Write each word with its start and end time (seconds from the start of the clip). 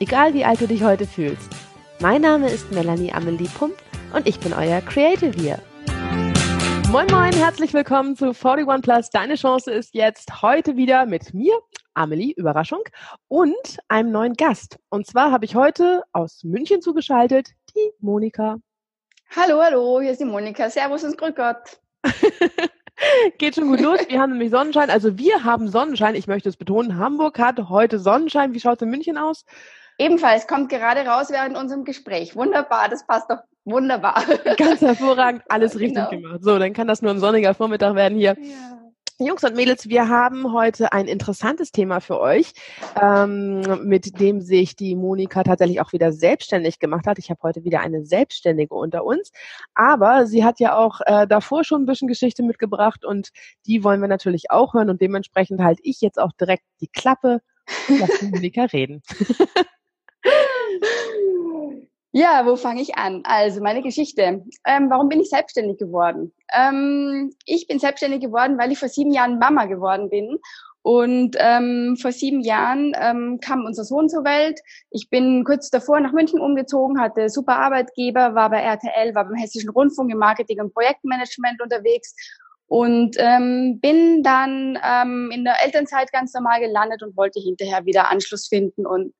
egal 0.00 0.34
wie 0.34 0.44
alt 0.44 0.60
du 0.60 0.66
dich 0.66 0.82
heute 0.82 1.06
fühlst. 1.06 1.50
Mein 2.00 2.22
Name 2.22 2.50
ist 2.50 2.70
Melanie 2.72 3.12
Amelie 3.12 3.48
Pump 3.48 3.74
und 4.12 4.26
ich 4.26 4.38
bin 4.40 4.52
euer 4.52 4.80
Creative 4.82 5.32
hier. 5.32 5.58
Moin 6.90 7.06
Moin, 7.08 7.32
herzlich 7.32 7.72
willkommen 7.72 8.16
zu 8.16 8.26
41 8.32 8.82
Plus. 8.82 9.10
Deine 9.10 9.34
Chance 9.34 9.72
ist 9.72 9.94
jetzt 9.94 10.42
heute 10.42 10.76
wieder 10.76 11.06
mit 11.06 11.34
mir, 11.34 11.58
Amelie, 11.94 12.32
Überraschung, 12.32 12.82
und 13.28 13.78
einem 13.88 14.12
neuen 14.12 14.34
Gast. 14.34 14.78
Und 14.90 15.06
zwar 15.06 15.32
habe 15.32 15.44
ich 15.44 15.54
heute 15.54 16.02
aus 16.12 16.44
München 16.44 16.80
zugeschaltet 16.80 17.48
die 17.74 17.90
Monika. 18.00 18.58
Hallo, 19.34 19.60
hallo, 19.60 20.00
hier 20.00 20.12
ist 20.12 20.20
die 20.20 20.26
Monika. 20.26 20.70
Servus 20.70 21.04
und 21.04 21.18
Grüß 21.18 21.34
Gott. 21.34 21.80
Geht 23.38 23.56
schon 23.56 23.68
gut 23.68 23.80
los. 23.80 24.00
Wir 24.08 24.20
haben 24.20 24.32
nämlich 24.32 24.50
Sonnenschein. 24.50 24.88
Also 24.88 25.18
wir 25.18 25.44
haben 25.44 25.68
Sonnenschein. 25.68 26.14
Ich 26.14 26.26
möchte 26.26 26.48
es 26.48 26.56
betonen. 26.56 26.98
Hamburg 26.98 27.38
hat 27.38 27.58
heute 27.68 27.98
Sonnenschein. 27.98 28.54
Wie 28.54 28.60
schaut 28.60 28.76
es 28.76 28.82
in 28.82 28.90
München 28.90 29.18
aus? 29.18 29.44
Ebenfalls 29.98 30.46
kommt 30.46 30.68
gerade 30.68 31.06
raus 31.06 31.30
während 31.30 31.56
unserem 31.56 31.84
Gespräch. 31.84 32.36
Wunderbar, 32.36 32.88
das 32.88 33.06
passt 33.06 33.30
doch 33.30 33.38
wunderbar. 33.64 34.22
Ganz 34.56 34.80
hervorragend, 34.80 35.42
alles 35.48 35.74
richtig 35.78 36.08
genau. 36.08 36.10
gemacht. 36.10 36.42
So, 36.42 36.58
dann 36.58 36.72
kann 36.72 36.86
das 36.86 37.02
nur 37.02 37.12
ein 37.12 37.20
sonniger 37.20 37.54
Vormittag 37.54 37.94
werden 37.94 38.18
hier. 38.18 38.36
Ja. 38.38 38.76
Jungs 39.18 39.42
und 39.44 39.56
Mädels, 39.56 39.88
wir 39.88 40.10
haben 40.10 40.52
heute 40.52 40.92
ein 40.92 41.06
interessantes 41.06 41.72
Thema 41.72 42.00
für 42.00 42.20
euch, 42.20 42.52
ähm, 43.00 43.62
mit 43.82 44.20
dem 44.20 44.42
sich 44.42 44.76
die 44.76 44.94
Monika 44.94 45.42
tatsächlich 45.42 45.80
auch 45.80 45.94
wieder 45.94 46.12
selbstständig 46.12 46.80
gemacht 46.80 47.06
hat. 47.06 47.18
Ich 47.18 47.30
habe 47.30 47.40
heute 47.42 47.64
wieder 47.64 47.80
eine 47.80 48.04
Selbstständige 48.04 48.74
unter 48.74 49.06
uns, 49.06 49.32
aber 49.74 50.26
sie 50.26 50.44
hat 50.44 50.60
ja 50.60 50.76
auch 50.76 51.00
äh, 51.06 51.26
davor 51.26 51.64
schon 51.64 51.82
ein 51.82 51.86
bisschen 51.86 52.08
Geschichte 52.08 52.42
mitgebracht 52.42 53.06
und 53.06 53.30
die 53.64 53.82
wollen 53.82 54.02
wir 54.02 54.08
natürlich 54.08 54.50
auch 54.50 54.74
hören 54.74 54.90
und 54.90 55.00
dementsprechend 55.00 55.62
halte 55.62 55.80
ich 55.82 56.02
jetzt 56.02 56.20
auch 56.20 56.32
direkt 56.38 56.64
die 56.82 56.88
Klappe 56.88 57.40
und 57.88 58.00
lasse 58.00 58.26
Monika 58.30 58.64
reden. 58.64 59.00
Ja, 62.12 62.46
wo 62.46 62.56
fange 62.56 62.80
ich 62.80 62.96
an? 62.96 63.22
Also 63.24 63.60
meine 63.60 63.82
Geschichte. 63.82 64.42
Ähm, 64.66 64.88
warum 64.88 65.10
bin 65.10 65.20
ich 65.20 65.28
selbstständig 65.28 65.76
geworden? 65.76 66.32
Ähm, 66.54 67.34
ich 67.44 67.66
bin 67.66 67.78
selbstständig 67.78 68.22
geworden, 68.22 68.56
weil 68.56 68.72
ich 68.72 68.78
vor 68.78 68.88
sieben 68.88 69.12
Jahren 69.12 69.38
Mama 69.38 69.66
geworden 69.66 70.08
bin. 70.08 70.38
Und 70.80 71.36
ähm, 71.38 71.96
vor 72.00 72.12
sieben 72.12 72.40
Jahren 72.40 72.94
ähm, 72.98 73.38
kam 73.40 73.64
unser 73.66 73.84
Sohn 73.84 74.08
zur 74.08 74.24
Welt. 74.24 74.60
Ich 74.90 75.10
bin 75.10 75.44
kurz 75.44 75.68
davor 75.68 76.00
nach 76.00 76.12
München 76.12 76.40
umgezogen, 76.40 77.00
hatte 77.00 77.28
super 77.28 77.58
Arbeitgeber, 77.58 78.34
war 78.34 78.48
bei 78.48 78.60
RTL, 78.60 79.14
war 79.14 79.24
beim 79.24 79.34
Hessischen 79.34 79.70
Rundfunk 79.70 80.10
im 80.10 80.18
Marketing 80.18 80.60
und 80.60 80.72
Projektmanagement 80.72 81.60
unterwegs 81.60 82.14
und 82.68 83.16
ähm, 83.18 83.78
bin 83.80 84.22
dann 84.22 84.78
ähm, 84.82 85.30
in 85.34 85.44
der 85.44 85.62
Elternzeit 85.64 86.12
ganz 86.12 86.32
normal 86.32 86.60
gelandet 86.60 87.02
und 87.02 87.16
wollte 87.16 87.40
hinterher 87.40 87.84
wieder 87.84 88.10
Anschluss 88.10 88.46
finden 88.46 88.86
und 88.86 89.12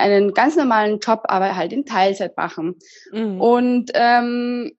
einen 0.00 0.32
ganz 0.34 0.56
normalen 0.56 0.98
Job, 0.98 1.22
aber 1.24 1.56
halt 1.56 1.72
in 1.72 1.84
Teilzeit 1.84 2.36
machen. 2.36 2.76
Mhm. 3.12 3.40
Und 3.40 3.90
ähm, 3.94 4.72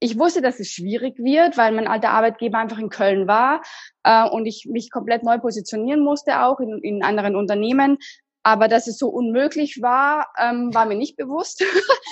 ich 0.00 0.18
wusste, 0.18 0.40
dass 0.40 0.58
es 0.58 0.70
schwierig 0.70 1.18
wird, 1.18 1.58
weil 1.58 1.72
mein 1.72 1.86
alter 1.86 2.10
Arbeitgeber 2.10 2.58
einfach 2.58 2.78
in 2.78 2.88
Köln 2.88 3.28
war 3.28 3.60
äh, 4.02 4.26
und 4.28 4.46
ich 4.46 4.66
mich 4.66 4.90
komplett 4.90 5.22
neu 5.22 5.38
positionieren 5.38 6.02
musste, 6.02 6.42
auch 6.42 6.58
in, 6.58 6.78
in 6.82 7.02
anderen 7.02 7.36
Unternehmen. 7.36 7.98
Aber 8.42 8.68
dass 8.68 8.86
es 8.86 8.96
so 8.96 9.08
unmöglich 9.08 9.82
war, 9.82 10.28
ähm, 10.40 10.72
war 10.72 10.86
mir 10.86 10.96
nicht 10.96 11.16
bewusst. 11.16 11.62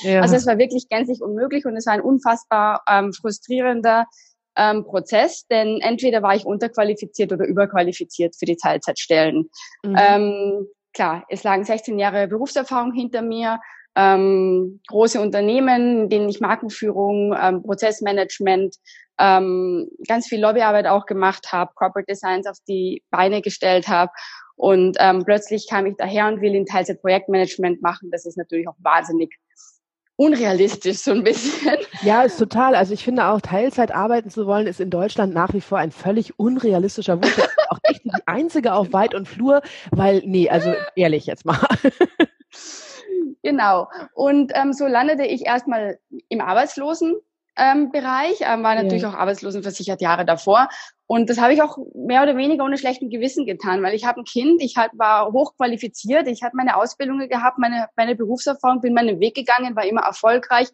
Ja. 0.02 0.20
Also 0.20 0.36
es 0.36 0.46
war 0.46 0.58
wirklich 0.58 0.88
gänzlich 0.88 1.20
unmöglich 1.22 1.64
und 1.66 1.76
es 1.76 1.86
war 1.86 1.94
ein 1.94 2.00
unfassbar 2.00 2.82
ähm, 2.88 3.12
frustrierender 3.12 4.06
ähm, 4.54 4.84
Prozess, 4.84 5.46
denn 5.48 5.80
entweder 5.80 6.22
war 6.22 6.36
ich 6.36 6.44
unterqualifiziert 6.44 7.32
oder 7.32 7.46
überqualifiziert 7.46 8.36
für 8.38 8.44
die 8.44 8.56
Teilzeitstellen. 8.56 9.50
Mhm. 9.82 9.96
Ähm, 9.98 10.68
klar, 10.98 11.24
es 11.28 11.44
lagen 11.44 11.62
16 11.64 11.96
Jahre 11.96 12.26
Berufserfahrung 12.26 12.92
hinter 12.92 13.22
mir, 13.22 13.60
ähm, 13.94 14.80
große 14.88 15.20
Unternehmen, 15.20 16.02
in 16.02 16.08
denen 16.08 16.28
ich 16.28 16.40
Markenführung, 16.40 17.36
ähm, 17.40 17.62
Prozessmanagement, 17.62 18.74
ähm, 19.20 19.88
ganz 20.08 20.26
viel 20.26 20.40
Lobbyarbeit 20.40 20.86
auch 20.86 21.06
gemacht 21.06 21.52
habe, 21.52 21.70
Corporate 21.76 22.06
Designs 22.12 22.48
auf 22.48 22.56
die 22.66 23.04
Beine 23.10 23.42
gestellt 23.42 23.86
habe. 23.86 24.10
Und 24.56 24.96
ähm, 24.98 25.24
plötzlich 25.24 25.68
kam 25.70 25.86
ich 25.86 25.94
daher 25.96 26.26
und 26.26 26.40
will 26.40 26.56
in 26.56 26.66
Teilzeit 26.66 27.00
Projektmanagement 27.00 27.80
machen. 27.80 28.10
Das 28.10 28.26
ist 28.26 28.36
natürlich 28.36 28.66
auch 28.66 28.76
wahnsinnig 28.78 29.36
unrealistisch 30.18 30.98
so 30.98 31.12
ein 31.12 31.22
bisschen. 31.22 31.76
Ja, 32.02 32.22
ist 32.22 32.38
total. 32.38 32.76
Also 32.76 32.94
ich 32.94 33.02
finde 33.02 33.26
auch 33.26 33.40
Teilzeit 33.40 33.92
arbeiten 33.92 34.30
zu 34.30 34.46
wollen, 34.46 34.68
ist 34.68 34.80
in 34.80 34.90
Deutschland 34.90 35.34
nach 35.34 35.52
wie 35.52 35.60
vor 35.60 35.78
ein 35.78 35.90
völlig 35.90 36.38
unrealistischer 36.38 37.16
Wunsch. 37.16 37.38
auch 37.70 37.78
echt 37.82 38.04
die 38.04 38.10
einzige 38.26 38.74
auf 38.74 38.92
Weit 38.92 39.14
und 39.14 39.26
Flur, 39.26 39.62
weil, 39.90 40.22
nee, 40.24 40.48
also 40.48 40.74
ehrlich 40.94 41.26
jetzt 41.26 41.44
mal. 41.44 41.58
Genau. 43.42 43.88
Und 44.14 44.52
ähm, 44.54 44.72
so 44.72 44.86
landete 44.86 45.24
ich 45.24 45.46
erstmal 45.46 45.98
im 46.28 46.40
Arbeitslosen 46.40 47.16
ähm, 47.58 47.90
Bereich, 47.90 48.38
ähm, 48.40 48.62
war 48.62 48.74
natürlich 48.74 49.02
ja. 49.02 49.10
auch 49.10 49.14
arbeitslosenversichert 49.14 50.00
Jahre 50.00 50.24
davor. 50.24 50.68
Und 51.06 51.30
das 51.30 51.38
habe 51.38 51.54
ich 51.54 51.62
auch 51.62 51.78
mehr 51.94 52.22
oder 52.22 52.36
weniger 52.36 52.64
ohne 52.64 52.78
schlechten 52.78 53.10
Gewissen 53.10 53.46
getan, 53.46 53.82
weil 53.82 53.94
ich 53.94 54.04
habe 54.04 54.20
ein 54.20 54.24
Kind, 54.24 54.62
ich 54.62 54.76
halt 54.76 54.92
war 54.94 55.32
hochqualifiziert, 55.32 56.28
ich 56.28 56.42
habe 56.42 56.56
meine 56.56 56.76
Ausbildungen 56.76 57.28
gehabt, 57.28 57.58
meine, 57.58 57.88
meine 57.96 58.14
Berufserfahrung, 58.14 58.80
bin 58.80 58.94
meinen 58.94 59.18
Weg 59.18 59.34
gegangen, 59.34 59.74
war 59.74 59.86
immer 59.86 60.02
erfolgreich, 60.02 60.68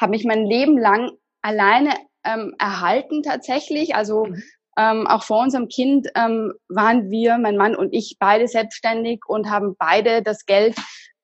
habe 0.00 0.10
mich 0.10 0.24
mein 0.24 0.46
Leben 0.46 0.78
lang 0.78 1.10
alleine 1.42 1.94
ähm, 2.24 2.54
erhalten 2.58 3.22
tatsächlich. 3.22 3.94
Also 3.94 4.26
mhm. 4.26 4.42
ähm, 4.78 5.06
auch 5.06 5.24
vor 5.24 5.42
unserem 5.42 5.68
Kind 5.68 6.08
ähm, 6.14 6.54
waren 6.68 7.10
wir, 7.10 7.38
mein 7.38 7.56
Mann 7.56 7.74
und 7.74 7.92
ich, 7.92 8.16
beide 8.18 8.48
selbstständig 8.48 9.22
und 9.26 9.50
haben 9.50 9.74
beide 9.78 10.22
das 10.22 10.46
Geld 10.46 10.76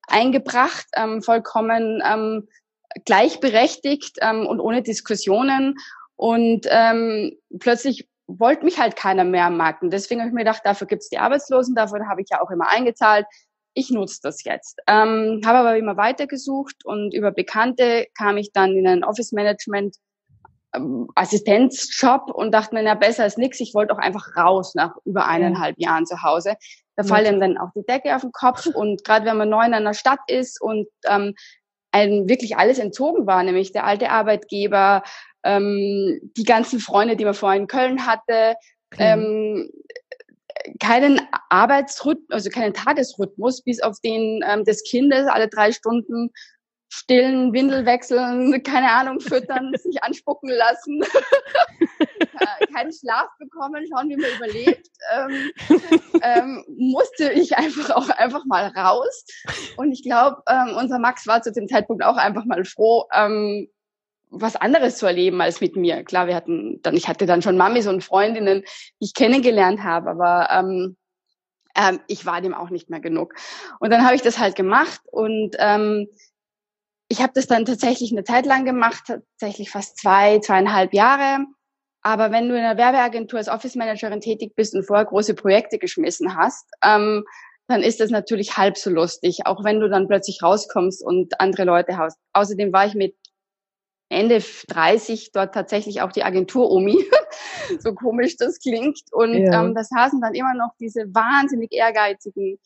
eingebracht, 0.07 0.85
ähm, 0.95 1.21
vollkommen 1.21 2.01
ähm, 2.05 2.47
gleichberechtigt 3.05 4.17
ähm, 4.21 4.45
und 4.45 4.59
ohne 4.59 4.81
Diskussionen. 4.81 5.75
Und 6.15 6.67
ähm, 6.69 7.37
plötzlich 7.59 8.09
wollte 8.27 8.65
mich 8.65 8.79
halt 8.79 8.95
keiner 8.95 9.23
mehr 9.23 9.45
am 9.45 9.57
Markt. 9.57 9.81
Und 9.81 9.91
deswegen 9.91 10.21
habe 10.21 10.29
ich 10.29 10.33
mir 10.33 10.43
gedacht, 10.43 10.61
dafür 10.63 10.87
gibt's 10.87 11.09
die 11.09 11.17
Arbeitslosen, 11.17 11.75
dafür 11.75 12.07
habe 12.07 12.21
ich 12.21 12.27
ja 12.29 12.41
auch 12.41 12.51
immer 12.51 12.69
eingezahlt. 12.69 13.25
Ich 13.73 13.89
nutze 13.89 14.19
das 14.23 14.43
jetzt. 14.43 14.79
Ähm, 14.87 15.41
habe 15.45 15.59
aber 15.59 15.77
immer 15.77 15.97
weitergesucht 15.97 16.85
und 16.85 17.13
über 17.13 17.31
Bekannte 17.31 18.07
kam 18.17 18.37
ich 18.37 18.51
dann 18.51 18.75
in 18.75 18.87
ein 18.87 19.03
Office 19.03 19.31
Management 19.31 19.95
ähm, 20.75 21.07
Assistenzjob 21.15 22.31
und 22.31 22.51
dachte 22.51 22.75
mir, 22.75 22.83
na 22.83 22.95
besser 22.95 23.23
als 23.23 23.37
nix. 23.37 23.59
Ich 23.59 23.73
wollte 23.73 23.93
auch 23.93 23.99
einfach 23.99 24.35
raus 24.35 24.75
nach 24.75 24.95
über 25.05 25.25
eineinhalb 25.25 25.75
Jahren 25.79 26.05
zu 26.05 26.21
Hause. 26.21 26.55
Da 26.95 27.03
fällt 27.03 27.27
einem 27.27 27.39
dann 27.39 27.57
auch 27.57 27.69
die 27.75 27.85
Decke 27.85 28.15
auf 28.15 28.21
den 28.21 28.31
Kopf 28.31 28.65
und 28.73 29.03
gerade 29.03 29.25
wenn 29.25 29.37
man 29.37 29.49
neu 29.49 29.65
in 29.65 29.73
einer 29.73 29.93
Stadt 29.93 30.19
ist 30.27 30.61
und 30.61 30.87
ähm, 31.07 31.33
einem 31.91 32.29
wirklich 32.29 32.57
alles 32.57 32.79
entzogen 32.79 33.25
war, 33.27 33.43
nämlich 33.43 33.71
der 33.71 33.85
alte 33.85 34.09
Arbeitgeber, 34.09 35.03
ähm, 35.43 36.19
die 36.37 36.43
ganzen 36.43 36.79
Freunde, 36.79 37.15
die 37.15 37.25
man 37.25 37.33
vorher 37.33 37.59
in 37.59 37.67
Köln 37.67 38.05
hatte, 38.05 38.55
ähm, 38.97 39.69
keinen 40.79 41.21
Arbeitsrhythmus, 41.49 42.29
also 42.31 42.49
keinen 42.49 42.73
Tagesrhythmus, 42.73 43.63
bis 43.63 43.81
auf 43.81 43.99
den 44.03 44.41
ähm, 44.47 44.63
des 44.63 44.83
Kindes 44.83 45.27
alle 45.27 45.47
drei 45.47 45.71
Stunden 45.71 46.31
stillen, 46.89 47.53
Windel 47.53 47.85
wechseln, 47.85 48.61
keine 48.63 48.91
Ahnung, 48.91 49.19
füttern, 49.19 49.71
sich 49.77 50.03
anspucken 50.03 50.49
lassen, 50.49 51.01
keinen 52.73 52.91
Schlaf 52.91 53.27
bekommen, 53.37 53.85
schauen, 53.87 54.09
wie 54.09 54.17
man 54.17 54.31
überlebt, 54.37 54.87
ähm, 55.13 55.51
ähm, 56.21 56.65
musste 56.67 57.31
ich 57.31 57.55
einfach 57.57 57.91
auch 57.91 58.09
einfach 58.09 58.43
mal 58.45 58.67
raus. 58.75 59.25
Und 59.77 59.91
ich 59.91 60.03
glaube, 60.03 60.41
ähm, 60.49 60.75
unser 60.77 60.99
Max 60.99 61.27
war 61.27 61.41
zu 61.41 61.51
dem 61.51 61.67
Zeitpunkt 61.67 62.03
auch 62.03 62.17
einfach 62.17 62.45
mal 62.45 62.65
froh, 62.65 63.05
ähm, 63.13 63.69
was 64.31 64.55
anderes 64.55 64.97
zu 64.97 65.05
erleben 65.05 65.41
als 65.41 65.61
mit 65.61 65.75
mir. 65.75 66.03
Klar, 66.03 66.27
wir 66.27 66.35
hatten 66.35 66.81
dann, 66.83 66.95
ich 66.95 67.07
hatte 67.07 67.25
dann 67.25 67.41
schon 67.41 67.57
Mamis 67.57 67.87
und 67.87 68.03
Freundinnen, 68.03 68.61
die 68.99 69.05
ich 69.05 69.13
kennengelernt 69.13 69.83
habe, 69.83 70.11
aber 70.11 70.49
ähm, 70.51 70.97
ähm, 71.75 71.99
ich 72.07 72.25
war 72.25 72.41
dem 72.41 72.53
auch 72.53 72.69
nicht 72.69 72.89
mehr 72.89 72.99
genug. 72.99 73.33
Und 73.79 73.91
dann 73.91 74.05
habe 74.05 74.15
ich 74.15 74.21
das 74.21 74.39
halt 74.39 74.55
gemacht 74.55 75.01
und 75.11 75.55
ähm, 75.59 76.07
ich 77.09 77.21
habe 77.21 77.33
das 77.35 77.47
dann 77.47 77.65
tatsächlich 77.65 78.11
eine 78.11 78.23
Zeit 78.23 78.45
lang 78.45 78.65
gemacht, 78.65 79.03
tatsächlich 79.07 79.71
fast 79.71 79.97
zwei, 79.97 80.39
zweieinhalb 80.39 80.93
Jahre. 80.93 81.45
Aber 82.01 82.31
wenn 82.31 82.47
du 82.47 82.55
in 82.55 82.63
einer 82.63 82.77
Werbeagentur 82.77 83.39
als 83.39 83.49
Office 83.49 83.75
Managerin 83.75 84.21
tätig 84.21 84.53
bist 84.55 84.73
und 84.73 84.85
vorher 84.85 85.05
große 85.05 85.33
Projekte 85.33 85.79
geschmissen 85.79 86.37
hast, 86.37 86.65
ähm, 86.83 87.25
dann 87.67 87.81
ist 87.83 87.99
das 87.99 88.09
natürlich 88.09 88.57
halb 88.57 88.77
so 88.77 88.89
lustig, 88.89 89.41
auch 89.45 89.63
wenn 89.63 89.79
du 89.79 89.89
dann 89.89 90.07
plötzlich 90.07 90.41
rauskommst 90.41 91.03
und 91.03 91.39
andere 91.41 91.65
Leute 91.65 91.97
hast. 91.97 92.17
Außerdem 92.33 92.71
war 92.71 92.85
ich 92.85 92.93
mit 92.93 93.15
Ende 94.09 94.41
30 94.69 95.31
dort 95.33 95.53
tatsächlich 95.53 96.01
auch 96.01 96.11
die 96.11 96.23
Agentur 96.23 96.71
Omi, 96.71 96.97
so 97.79 97.93
komisch 97.93 98.37
das 98.37 98.59
klingt. 98.59 99.01
Und 99.11 99.35
ja. 99.35 99.63
ähm, 99.63 99.75
da 99.75 99.83
saßen 99.83 100.21
dann 100.21 100.33
immer 100.33 100.53
noch 100.53 100.71
diese 100.79 101.01
wahnsinnig 101.13 101.71
ehrgeizigen 101.71 102.59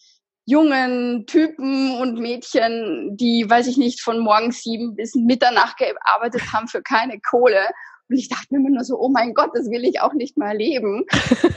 jungen 0.46 1.26
Typen 1.26 1.98
und 2.00 2.20
Mädchen, 2.20 3.16
die, 3.16 3.46
weiß 3.48 3.68
ich 3.68 3.78
nicht, 3.78 4.02
von 4.02 4.20
morgens 4.20 4.62
sieben 4.62 4.96
bis 4.96 5.16
Mitternacht 5.16 5.78
gearbeitet 5.78 6.42
haben 6.52 6.68
für 6.68 6.82
keine 6.82 7.20
Kohle. 7.20 7.70
Und 8.10 8.18
ich 8.18 8.30
dachte 8.30 8.48
mir 8.50 8.60
immer 8.60 8.70
nur 8.70 8.84
so, 8.84 9.00
oh 9.00 9.10
mein 9.10 9.34
Gott, 9.34 9.52
das 9.54 9.70
will 9.70 9.86
ich 9.86 10.02
auch 10.02 10.14
nicht 10.14 10.38
mal 10.38 10.50
erleben. 10.50 11.06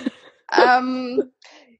ähm, 0.56 1.32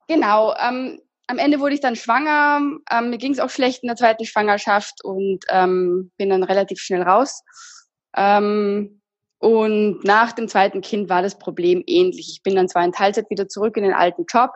genau. 0.08 0.54
Ähm, 0.58 1.00
am 1.28 1.38
Ende 1.38 1.60
wurde 1.60 1.74
ich 1.74 1.80
dann 1.80 1.96
schwanger. 1.96 2.60
Ähm, 2.90 3.10
mir 3.10 3.18
ging 3.18 3.32
es 3.32 3.40
auch 3.40 3.50
schlecht 3.50 3.82
in 3.82 3.88
der 3.88 3.96
zweiten 3.96 4.24
Schwangerschaft 4.24 5.04
und 5.04 5.40
ähm, 5.48 6.10
bin 6.16 6.30
dann 6.30 6.42
relativ 6.42 6.80
schnell 6.80 7.02
raus. 7.02 7.42
Ähm, 8.16 9.00
und 9.38 10.02
nach 10.04 10.32
dem 10.32 10.48
zweiten 10.48 10.80
Kind 10.80 11.08
war 11.08 11.22
das 11.22 11.38
Problem 11.38 11.82
ähnlich. 11.86 12.30
Ich 12.30 12.42
bin 12.42 12.56
dann 12.56 12.68
zwar 12.68 12.84
in 12.84 12.92
Teilzeit 12.92 13.28
wieder 13.30 13.48
zurück 13.48 13.76
in 13.76 13.84
den 13.84 13.92
alten 13.92 14.24
Job, 14.28 14.50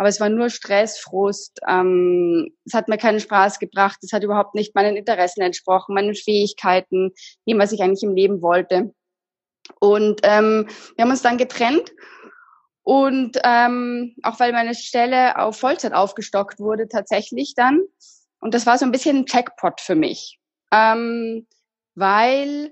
aber 0.00 0.08
es 0.08 0.18
war 0.18 0.30
nur 0.30 0.48
Stress, 0.48 0.98
Frust. 0.98 1.60
Ähm, 1.68 2.56
es 2.64 2.72
hat 2.72 2.88
mir 2.88 2.96
keinen 2.96 3.20
Spaß 3.20 3.58
gebracht. 3.58 3.98
Es 4.00 4.14
hat 4.14 4.24
überhaupt 4.24 4.54
nicht 4.54 4.74
meinen 4.74 4.96
Interessen 4.96 5.42
entsprochen, 5.42 5.94
meinen 5.94 6.14
Fähigkeiten, 6.14 7.12
dem, 7.46 7.58
was 7.58 7.72
ich 7.72 7.82
eigentlich 7.82 8.02
im 8.02 8.14
Leben 8.14 8.40
wollte. 8.40 8.94
Und 9.78 10.22
ähm, 10.22 10.66
wir 10.96 11.02
haben 11.02 11.10
uns 11.10 11.20
dann 11.20 11.36
getrennt. 11.36 11.92
Und 12.82 13.38
ähm, 13.44 14.16
auch 14.22 14.40
weil 14.40 14.52
meine 14.52 14.74
Stelle 14.74 15.38
auf 15.38 15.58
Vollzeit 15.58 15.92
aufgestockt 15.92 16.60
wurde 16.60 16.88
tatsächlich 16.88 17.52
dann. 17.54 17.82
Und 18.40 18.54
das 18.54 18.64
war 18.64 18.78
so 18.78 18.86
ein 18.86 18.92
bisschen 18.92 19.18
ein 19.18 19.24
Jackpot 19.28 19.82
für 19.82 19.96
mich. 19.96 20.38
Ähm, 20.72 21.46
weil 21.94 22.70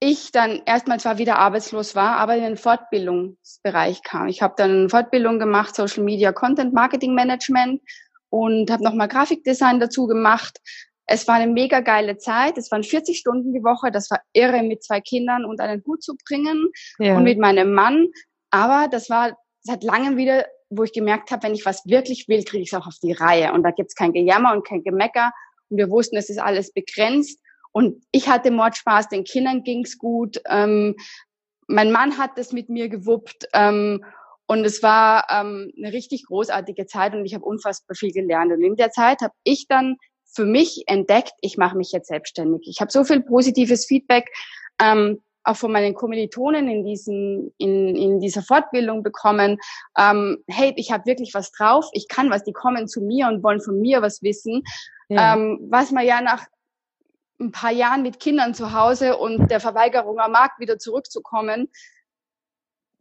ich 0.00 0.30
dann 0.30 0.62
erstmal 0.64 1.00
zwar 1.00 1.18
wieder 1.18 1.38
arbeitslos 1.38 1.94
war, 1.94 2.16
aber 2.18 2.36
in 2.36 2.42
den 2.42 2.56
Fortbildungsbereich 2.56 4.02
kam. 4.02 4.28
Ich 4.28 4.42
habe 4.42 4.54
dann 4.56 4.70
eine 4.70 4.88
Fortbildung 4.88 5.38
gemacht, 5.38 5.74
Social 5.74 6.04
Media 6.04 6.32
Content 6.32 6.72
Marketing 6.72 7.14
Management 7.14 7.82
und 8.30 8.70
habe 8.70 8.84
nochmal 8.84 9.08
Grafikdesign 9.08 9.80
dazu 9.80 10.06
gemacht. 10.06 10.58
Es 11.06 11.26
war 11.26 11.36
eine 11.36 11.50
mega 11.50 11.80
geile 11.80 12.18
Zeit. 12.18 12.58
Es 12.58 12.70
waren 12.70 12.84
40 12.84 13.18
Stunden 13.18 13.52
die 13.52 13.64
Woche. 13.64 13.90
Das 13.90 14.10
war 14.10 14.20
irre, 14.32 14.62
mit 14.62 14.84
zwei 14.84 15.00
Kindern 15.00 15.44
und 15.44 15.60
einen 15.60 15.82
Hut 15.86 16.02
zu 16.02 16.14
bringen 16.28 16.68
ja. 16.98 17.16
und 17.16 17.24
mit 17.24 17.38
meinem 17.38 17.72
Mann. 17.72 18.08
Aber 18.50 18.88
das 18.88 19.10
war 19.10 19.36
seit 19.62 19.82
langem 19.82 20.16
wieder, 20.16 20.46
wo 20.70 20.84
ich 20.84 20.92
gemerkt 20.92 21.30
habe, 21.30 21.44
wenn 21.44 21.54
ich 21.54 21.64
was 21.64 21.86
wirklich 21.86 22.28
will, 22.28 22.44
kriege 22.44 22.62
ich 22.62 22.72
es 22.72 22.78
auch 22.78 22.86
auf 22.86 22.98
die 23.02 23.12
Reihe. 23.12 23.52
Und 23.52 23.62
da 23.62 23.70
gibt's 23.70 23.94
kein 23.94 24.12
Gejammer 24.12 24.52
und 24.52 24.66
kein 24.66 24.84
Gemecker. 24.84 25.32
Und 25.70 25.78
wir 25.78 25.90
wussten, 25.90 26.16
es 26.16 26.30
ist 26.30 26.38
alles 26.38 26.72
begrenzt. 26.72 27.40
Und 27.72 28.04
ich 28.12 28.28
hatte 28.28 28.50
Mordspaß, 28.50 29.08
den 29.08 29.24
Kindern 29.24 29.62
ging's 29.62 29.98
gut. 29.98 30.40
Ähm, 30.48 30.96
mein 31.66 31.92
Mann 31.92 32.18
hat 32.18 32.32
das 32.36 32.52
mit 32.52 32.68
mir 32.68 32.88
gewuppt. 32.88 33.46
Ähm, 33.52 34.04
und 34.46 34.64
es 34.64 34.82
war 34.82 35.26
ähm, 35.30 35.70
eine 35.76 35.92
richtig 35.92 36.24
großartige 36.26 36.86
Zeit 36.86 37.14
und 37.14 37.26
ich 37.26 37.34
habe 37.34 37.44
unfassbar 37.44 37.94
viel 37.94 38.12
gelernt. 38.12 38.50
Und 38.50 38.62
in 38.62 38.76
der 38.76 38.90
Zeit 38.90 39.20
habe 39.20 39.34
ich 39.44 39.66
dann 39.68 39.96
für 40.24 40.46
mich 40.46 40.84
entdeckt, 40.86 41.32
ich 41.42 41.58
mache 41.58 41.76
mich 41.76 41.92
jetzt 41.92 42.08
selbstständig. 42.08 42.62
Ich 42.66 42.80
habe 42.80 42.90
so 42.90 43.04
viel 43.04 43.20
positives 43.20 43.86
Feedback 43.86 44.30
ähm, 44.80 45.20
auch 45.44 45.56
von 45.56 45.72
meinen 45.72 45.94
Kommilitonen 45.94 46.68
in, 46.68 46.84
diesen, 46.84 47.52
in, 47.58 47.96
in 47.96 48.20
dieser 48.20 48.42
Fortbildung 48.42 49.02
bekommen. 49.02 49.58
Ähm, 49.98 50.38
hey, 50.46 50.72
ich 50.76 50.92
habe 50.92 51.06
wirklich 51.06 51.32
was 51.34 51.50
drauf, 51.52 51.86
ich 51.92 52.06
kann 52.08 52.30
was, 52.30 52.44
die 52.44 52.52
kommen 52.52 52.86
zu 52.86 53.00
mir 53.00 53.28
und 53.28 53.42
wollen 53.42 53.60
von 53.60 53.80
mir 53.80 54.02
was 54.02 54.22
wissen. 54.22 54.62
Ja. 55.08 55.34
Ähm, 55.34 55.58
was 55.70 55.90
man 55.90 56.04
ja 56.04 56.20
nach 56.20 56.44
ein 57.40 57.52
paar 57.52 57.72
Jahren 57.72 58.02
mit 58.02 58.20
Kindern 58.20 58.54
zu 58.54 58.72
Hause 58.72 59.16
und 59.16 59.50
der 59.50 59.60
Verweigerung 59.60 60.18
am 60.18 60.32
Markt 60.32 60.58
wieder 60.60 60.78
zurückzukommen, 60.78 61.68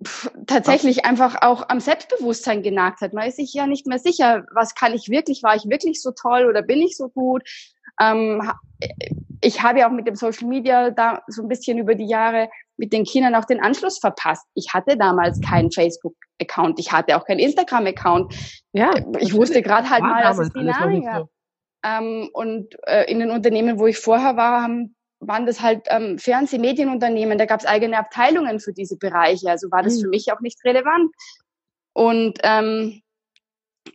pff, 0.03 0.31
tatsächlich 0.45 1.05
einfach 1.05 1.41
auch 1.41 1.69
am 1.69 1.79
Selbstbewusstsein 1.79 2.61
genagt 2.61 3.01
hat. 3.01 3.13
Man 3.13 3.27
ist 3.27 3.37
sich 3.37 3.53
ja 3.53 3.67
nicht 3.67 3.87
mehr 3.87 3.99
sicher, 3.99 4.45
was 4.53 4.75
kann 4.75 4.93
ich 4.93 5.09
wirklich, 5.09 5.43
war 5.43 5.55
ich 5.55 5.69
wirklich 5.69 6.01
so 6.01 6.11
toll 6.11 6.45
oder 6.45 6.61
bin 6.61 6.79
ich 6.79 6.95
so 6.95 7.09
gut? 7.09 7.43
Ähm, 7.99 8.51
ich 9.41 9.63
habe 9.63 9.79
ja 9.79 9.87
auch 9.87 9.91
mit 9.91 10.07
dem 10.07 10.15
Social 10.15 10.47
Media 10.47 10.91
da 10.91 11.23
so 11.27 11.41
ein 11.41 11.47
bisschen 11.47 11.77
über 11.77 11.95
die 11.95 12.07
Jahre 12.07 12.49
mit 12.77 12.93
den 12.93 13.05
Kindern 13.05 13.35
auch 13.35 13.45
den 13.45 13.59
Anschluss 13.59 13.97
verpasst. 13.97 14.45
Ich 14.53 14.73
hatte 14.73 14.97
damals 14.97 15.41
keinen 15.41 15.71
Facebook-Account, 15.71 16.79
ich 16.79 16.91
hatte 16.91 17.17
auch 17.17 17.25
keinen 17.25 17.39
Instagram-Account. 17.39 18.35
Ja, 18.73 18.91
ich 19.19 19.33
wusste 19.33 19.63
gerade 19.63 19.89
halt 19.89 20.03
mal, 20.03 20.21
dass 20.21 20.37
es 20.37 20.53
die 20.53 20.63
Namen 20.63 21.03
gab. 21.03 21.27
Ähm, 21.87 22.29
und 22.33 22.75
äh, 22.87 23.09
in 23.09 23.19
den 23.19 23.31
Unternehmen, 23.31 23.79
wo 23.79 23.87
ich 23.87 23.99
vorher 23.99 24.35
war, 24.35 24.61
haben, 24.61 24.95
waren 25.19 25.45
das 25.45 25.61
halt 25.61 25.87
ähm, 25.89 26.17
Fernsehmedienunternehmen. 26.17 27.37
Da 27.37 27.45
gab 27.45 27.59
es 27.59 27.65
eigene 27.65 27.97
Abteilungen 27.97 28.59
für 28.59 28.73
diese 28.73 28.97
Bereiche. 28.97 29.49
Also 29.49 29.71
war 29.71 29.83
das 29.83 29.97
mhm. 29.97 30.01
für 30.01 30.07
mich 30.09 30.31
auch 30.31 30.41
nicht 30.41 30.63
relevant. 30.65 31.11
Und 31.93 32.39
ähm, 32.43 33.01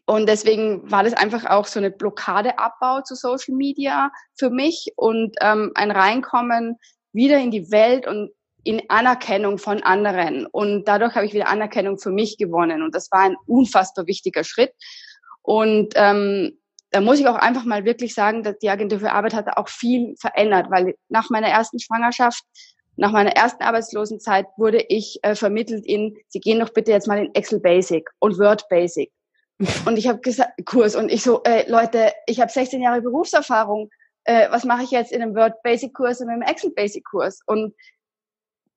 und 0.07 0.29
deswegen 0.29 0.91
war 0.91 1.05
das 1.05 1.13
einfach 1.13 1.45
auch 1.47 1.67
so 1.67 1.79
eine 1.79 1.91
Blockadeabbau 1.91 3.03
zu 3.03 3.15
Social 3.15 3.55
Media 3.55 4.11
für 4.39 4.51
mich 4.51 4.93
und 4.97 5.37
ähm, 5.41 5.71
ein 5.75 5.91
Reinkommen 5.91 6.79
wieder 7.13 7.39
in 7.39 7.51
die 7.51 7.71
Welt 7.71 8.07
und 8.07 8.31
in 8.65 8.83
Anerkennung 8.89 9.59
von 9.59 9.83
anderen. 9.83 10.47
Und 10.47 10.87
dadurch 10.87 11.15
habe 11.15 11.27
ich 11.27 11.35
wieder 11.35 11.49
Anerkennung 11.49 11.99
für 11.99 12.11
mich 12.11 12.39
gewonnen. 12.39 12.83
Und 12.83 12.95
das 12.95 13.11
war 13.11 13.21
ein 13.21 13.37
unfassbar 13.47 14.07
wichtiger 14.07 14.45
Schritt. 14.45 14.73
Und 15.43 15.93
ähm, 15.97 16.59
da 16.93 17.01
muss 17.01 17.19
ich 17.19 17.27
auch 17.27 17.37
einfach 17.37 17.65
mal 17.65 17.85
wirklich 17.85 18.15
sagen, 18.15 18.43
dass 18.43 18.59
die 18.59 18.69
Agentur 18.69 19.01
für 19.01 19.13
Arbeit 19.13 19.35
hat 19.35 19.57
auch 19.57 19.69
viel 19.69 20.15
verändert, 20.21 20.71
weil 20.71 20.95
nach 21.09 21.31
meiner 21.31 21.49
ersten 21.49 21.81
Schwangerschaft, 21.81 22.45
nach 22.97 23.13
meiner 23.13 23.33
ersten 23.33 23.63
Arbeitslosenzeit 23.63 24.47
wurde 24.59 24.85
ich 24.89 25.19
äh, 25.23 25.35
vermittelt 25.35 25.87
in, 25.87 26.17
Sie 26.29 26.41
gehen 26.41 26.61
doch 26.61 26.69
bitte 26.69 26.93
jetzt 26.93 27.09
mal 27.09 27.19
in 27.19 27.35
Excel 27.35 27.61
Basic 27.61 28.09
und 28.19 28.39
Word 28.39 28.69
Basic. 28.69 29.11
Und 29.87 29.97
ich 29.97 30.09
habe 30.09 30.19
gesagt, 30.19 30.51
Kurs, 30.65 30.97
und 30.97 31.09
ich 31.09 31.23
so, 31.23 31.43
äh, 31.45 31.71
Leute, 31.71 32.13
ich 32.27 32.41
habe 32.41 32.51
16 32.51 32.83
Jahre 32.83 33.01
Berufserfahrung, 33.01 33.91
äh, 34.25 34.51
was 34.51 34.65
mache 34.65 34.83
ich 34.83 34.91
jetzt 34.91 35.13
in 35.13 35.23
einem 35.23 35.37
Word 35.37 35.63
Basic 35.63 35.95
Kurs 35.95 36.21
und 36.21 36.31
einem 36.31 36.43
Excel 36.43 36.71
Basic 36.71 37.05
Kurs? 37.05 37.41
Und 37.47 37.73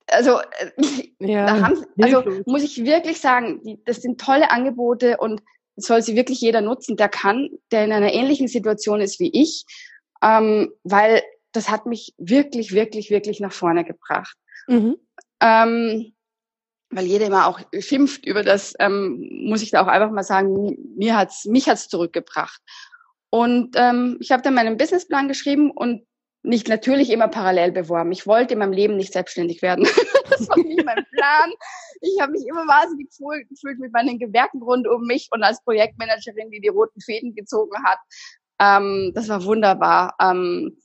also, 0.08 0.40
äh, 0.40 0.72
ja, 1.20 1.46
da 1.48 1.62
haben, 1.62 1.86
also 2.00 2.24
muss 2.46 2.62
ich 2.62 2.84
wirklich 2.84 3.20
sagen, 3.20 3.62
die, 3.64 3.84
das 3.84 4.02
sind 4.02 4.22
tolle 4.22 4.52
Angebote 4.52 5.18
und 5.18 5.42
soll 5.76 6.02
sie 6.02 6.16
wirklich 6.16 6.42
jeder 6.42 6.62
nutzen, 6.62 6.98
der 6.98 7.10
kann, 7.10 7.50
der 7.72 7.86
in 7.86 7.92
einer 7.92 8.14
ähnlichen 8.14 8.48
Situation 8.48 9.02
ist 9.02 9.20
wie 9.20 9.32
ich, 9.34 9.66
ähm, 10.22 10.72
weil 10.84 11.22
das 11.52 11.70
hat 11.70 11.86
mich 11.86 12.14
wirklich, 12.18 12.74
wirklich, 12.74 13.10
wirklich 13.10 13.40
nach 13.40 13.54
vorne 13.54 13.84
gebracht. 13.84 14.38
Mhm. 14.68 14.98
Ähm, 15.42 16.14
weil 16.90 17.06
jeder 17.06 17.28
immer 17.28 17.48
auch 17.48 17.60
schimpft 17.80 18.26
über 18.26 18.44
das, 18.44 18.74
ähm, 18.80 19.28
muss 19.46 19.62
ich 19.62 19.72
da 19.72 19.82
auch 19.82 19.88
einfach 19.88 20.12
mal 20.12 20.24
sagen, 20.24 20.78
mir 20.96 21.18
hat's, 21.18 21.46
mich 21.46 21.68
hat's 21.68 21.90
zurückgebracht. 21.90 22.62
Und 23.30 23.76
ähm, 23.76 24.18
ich 24.22 24.32
habe 24.32 24.44
dann 24.44 24.54
meinen 24.54 24.78
Businessplan 24.78 25.28
geschrieben 25.28 25.72
und 25.72 26.06
nicht 26.46 26.68
natürlich 26.68 27.10
immer 27.10 27.28
parallel 27.28 27.72
beworben. 27.72 28.12
Ich 28.12 28.28
wollte 28.28 28.54
in 28.54 28.60
meinem 28.60 28.74
Leben 28.74 28.96
nicht 28.96 29.14
selbstständig 29.14 29.62
werden. 29.62 29.86
das 30.30 30.48
war 30.48 30.58
nicht 30.58 30.86
mein 30.86 31.06
Plan. 31.12 31.52
Ich 32.02 32.22
habe 32.22 32.34
mich 32.34 32.46
immer 32.48 32.68
wahnsinnig 32.68 33.10
gefühlt 33.50 33.80
mit 33.80 33.92
meinen 33.92 34.20
Gewerken 34.20 34.62
rund 34.62 34.88
um 34.88 35.06
mich 35.06 35.28
und 35.32 35.44
als 35.44 35.64
Projektmanagerin, 35.64 36.52
die 36.52 36.62
die 36.62 36.70
roten 36.70 37.02
Fäden 37.02 37.36
gezogen 37.36 37.76
hat. 37.84 38.00
Ähm, 38.60 39.12
das 39.16 39.30
war 39.30 39.44
wunderbar. 39.44 40.16
Ähm, 40.22 40.78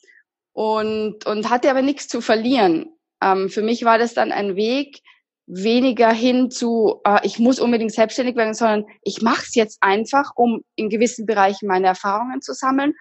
und, 0.53 1.27
und 1.27 1.51
hatte 1.51 1.71
aber 1.71 1.83
nichts 1.83 2.09
zu 2.09 2.21
verlieren. 2.21 2.87
Ähm, 3.23 3.49
für 3.49 3.63
mich 3.63 3.85
war 3.85 3.99
das 3.99 4.15
dann 4.15 4.33
ein 4.33 4.57
Weg, 4.57 5.01
weniger 5.47 6.13
hin 6.13 6.51
zu, 6.51 7.01
äh, 7.05 7.21
ich 7.25 7.39
muss 7.39 7.61
unbedingt 7.61 7.93
selbstständig 7.93 8.37
werden, 8.37 8.55
sondern 8.55 8.87
ich 9.03 9.21
mache 9.23 9.43
es 9.47 9.55
jetzt 9.55 9.79
einfach, 9.81 10.33
um 10.37 10.63
in 10.77 10.89
gewissen 10.89 11.27
Bereichen 11.27 11.67
meine 11.67 11.89
Erfahrungen 11.89 12.41
zu 12.41 12.53
sammeln 12.53 12.95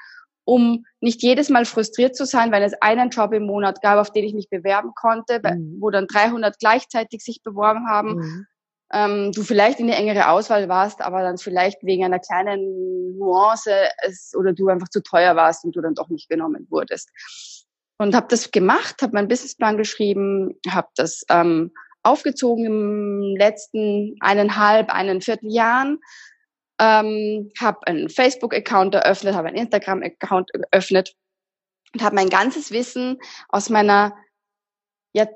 um 0.49 0.85
nicht 0.99 1.21
jedes 1.21 1.49
Mal 1.49 1.65
frustriert 1.65 2.15
zu 2.15 2.25
sein, 2.25 2.51
weil 2.51 2.63
es 2.63 2.73
einen 2.81 3.11
Job 3.11 3.33
im 3.33 3.45
Monat 3.45 3.83
gab, 3.83 3.99
auf 3.99 4.11
den 4.11 4.23
ich 4.23 4.33
mich 4.33 4.49
bewerben 4.49 4.93
konnte, 4.95 5.39
mhm. 5.43 5.77
wo 5.79 5.91
dann 5.91 6.07
300 6.07 6.57
gleichzeitig 6.57 7.23
sich 7.23 7.43
beworben 7.43 7.87
haben. 7.87 8.15
Mhm. 8.15 8.47
Ähm, 8.91 9.31
du 9.31 9.43
vielleicht 9.43 9.79
in 9.79 9.85
die 9.85 9.93
engere 9.93 10.29
Auswahl 10.29 10.67
warst, 10.67 11.01
aber 11.01 11.21
dann 11.21 11.37
vielleicht 11.37 11.83
wegen 11.83 12.03
einer 12.03 12.17
kleinen 12.17 13.15
Nuance 13.19 13.71
es, 14.03 14.33
oder 14.35 14.51
du 14.51 14.69
einfach 14.69 14.89
zu 14.89 15.03
teuer 15.03 15.35
warst 15.35 15.63
und 15.65 15.75
du 15.75 15.81
dann 15.81 15.93
doch 15.93 16.09
nicht 16.09 16.27
genommen 16.27 16.65
wurdest. 16.71 17.09
Und 17.99 18.15
habe 18.15 18.25
das 18.29 18.49
gemacht, 18.49 19.03
habe 19.03 19.13
meinen 19.13 19.27
Businessplan 19.27 19.77
geschrieben, 19.77 20.55
habe 20.67 20.87
das 20.95 21.23
ähm, 21.29 21.71
aufgezogen 22.01 22.65
im 22.65 23.35
letzten 23.37 24.15
eineinhalb, 24.19 24.89
einen 24.89 25.21
Vierteljahren 25.21 25.99
ähm, 26.79 27.51
habe 27.59 27.85
einen 27.87 28.09
Facebook-Account 28.09 28.95
eröffnet, 28.95 29.35
habe 29.35 29.49
einen 29.49 29.57
Instagram-Account 29.57 30.51
eröffnet 30.71 31.15
und 31.93 32.01
habe 32.01 32.15
mein 32.15 32.29
ganzes 32.29 32.71
Wissen 32.71 33.19
aus 33.49 33.69
meiner 33.69 34.15
ja 35.13 35.27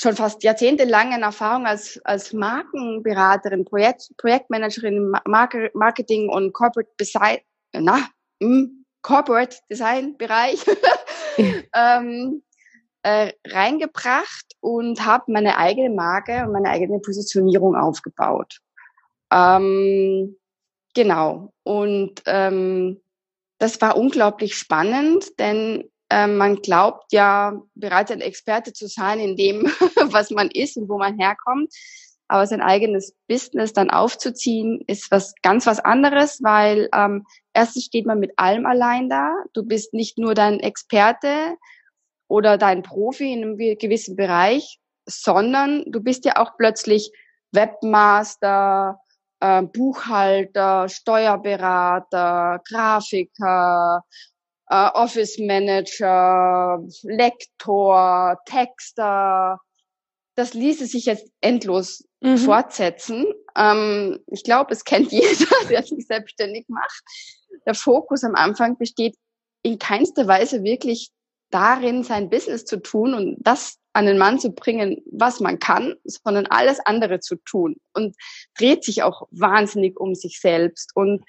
schon 0.00 0.16
fast 0.16 0.42
jahrzehntelangen 0.42 1.22
Erfahrung 1.22 1.66
als 1.66 2.00
als 2.04 2.32
Markenberaterin, 2.32 3.64
Projekt, 3.64 4.10
Projektmanagerin, 4.18 5.12
Marketing 5.74 6.28
und 6.28 6.52
Corporate 6.52 6.90
na, 7.72 8.08
im 8.38 8.84
Corporate 9.02 9.56
Design 9.70 10.16
Bereich 10.18 10.64
ähm, 11.74 12.42
äh, 13.02 13.32
reingebracht 13.46 14.56
und 14.60 15.04
habe 15.04 15.32
meine 15.32 15.56
eigene 15.56 15.90
Marke 15.90 16.44
und 16.44 16.52
meine 16.52 16.68
eigene 16.68 16.98
Positionierung 16.98 17.74
aufgebaut. 17.74 18.58
Ähm, 19.32 20.36
genau. 20.94 21.52
Und 21.62 22.22
ähm, 22.26 23.00
das 23.58 23.80
war 23.80 23.96
unglaublich 23.96 24.54
spannend, 24.54 25.38
denn 25.38 25.90
äh, 26.08 26.26
man 26.26 26.56
glaubt 26.56 27.12
ja 27.12 27.62
bereits 27.74 28.10
ein 28.10 28.20
Experte 28.20 28.72
zu 28.72 28.88
sein 28.88 29.20
in 29.20 29.36
dem, 29.36 29.64
was 30.10 30.30
man 30.30 30.50
ist 30.50 30.76
und 30.76 30.88
wo 30.88 30.98
man 30.98 31.18
herkommt. 31.18 31.72
Aber 32.28 32.46
sein 32.46 32.60
eigenes 32.60 33.14
Business 33.26 33.72
dann 33.72 33.90
aufzuziehen, 33.90 34.84
ist 34.86 35.10
was 35.10 35.34
ganz 35.42 35.66
was 35.66 35.80
anderes, 35.80 36.40
weil 36.42 36.88
ähm, 36.94 37.26
erstens 37.52 37.86
steht 37.86 38.06
man 38.06 38.20
mit 38.20 38.32
allem 38.36 38.66
allein 38.66 39.08
da. 39.08 39.34
Du 39.52 39.64
bist 39.64 39.94
nicht 39.94 40.16
nur 40.16 40.34
dein 40.34 40.60
Experte 40.60 41.56
oder 42.28 42.56
dein 42.56 42.82
Profi 42.82 43.32
in 43.32 43.42
einem 43.42 43.56
gewissen 43.56 44.14
Bereich, 44.14 44.78
sondern 45.06 45.84
du 45.86 46.00
bist 46.00 46.24
ja 46.24 46.36
auch 46.36 46.56
plötzlich 46.56 47.10
Webmaster, 47.50 49.00
äh, 49.40 49.62
Buchhalter, 49.62 50.88
Steuerberater, 50.88 52.60
Grafiker, 52.68 54.04
äh, 54.68 54.88
Office 54.94 55.38
Manager, 55.38 56.78
Lektor, 57.02 58.38
Texter. 58.46 59.58
Das 60.36 60.54
ließe 60.54 60.86
sich 60.86 61.06
jetzt 61.06 61.30
endlos 61.40 62.04
mhm. 62.20 62.38
fortsetzen. 62.38 63.26
Ähm, 63.56 64.20
ich 64.28 64.44
glaube, 64.44 64.72
es 64.72 64.84
kennt 64.84 65.10
jeder, 65.12 65.68
der 65.68 65.82
sich 65.82 66.06
selbstständig 66.06 66.66
macht. 66.68 67.02
Der 67.66 67.74
Fokus 67.74 68.24
am 68.24 68.34
Anfang 68.34 68.78
besteht 68.78 69.16
in 69.62 69.78
keinster 69.78 70.26
Weise 70.26 70.62
wirklich 70.62 71.10
darin, 71.50 72.04
sein 72.04 72.30
Business 72.30 72.64
zu 72.64 72.80
tun 72.80 73.12
und 73.12 73.36
das 73.40 73.79
an 73.92 74.06
den 74.06 74.18
Mann 74.18 74.38
zu 74.38 74.52
bringen, 74.52 75.02
was 75.10 75.40
man 75.40 75.58
kann, 75.58 75.94
sondern 76.04 76.46
alles 76.46 76.78
andere 76.80 77.20
zu 77.20 77.36
tun 77.36 77.76
und 77.92 78.14
dreht 78.56 78.84
sich 78.84 79.02
auch 79.02 79.26
wahnsinnig 79.30 79.98
um 79.98 80.14
sich 80.14 80.40
selbst. 80.40 80.92
Und 80.94 81.24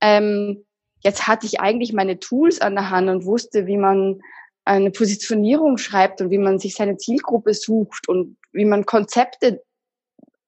ähm, 0.00 0.64
jetzt 1.00 1.26
hatte 1.28 1.46
ich 1.46 1.60
eigentlich 1.60 1.92
meine 1.92 2.18
Tools 2.18 2.60
an 2.60 2.74
der 2.74 2.90
Hand 2.90 3.08
und 3.10 3.26
wusste, 3.26 3.66
wie 3.66 3.76
man 3.76 4.20
eine 4.64 4.90
Positionierung 4.90 5.78
schreibt 5.78 6.20
und 6.20 6.30
wie 6.30 6.38
man 6.38 6.58
sich 6.58 6.74
seine 6.74 6.96
Zielgruppe 6.96 7.54
sucht 7.54 8.08
und 8.08 8.36
wie 8.52 8.64
man 8.64 8.86
Konzepte 8.86 9.62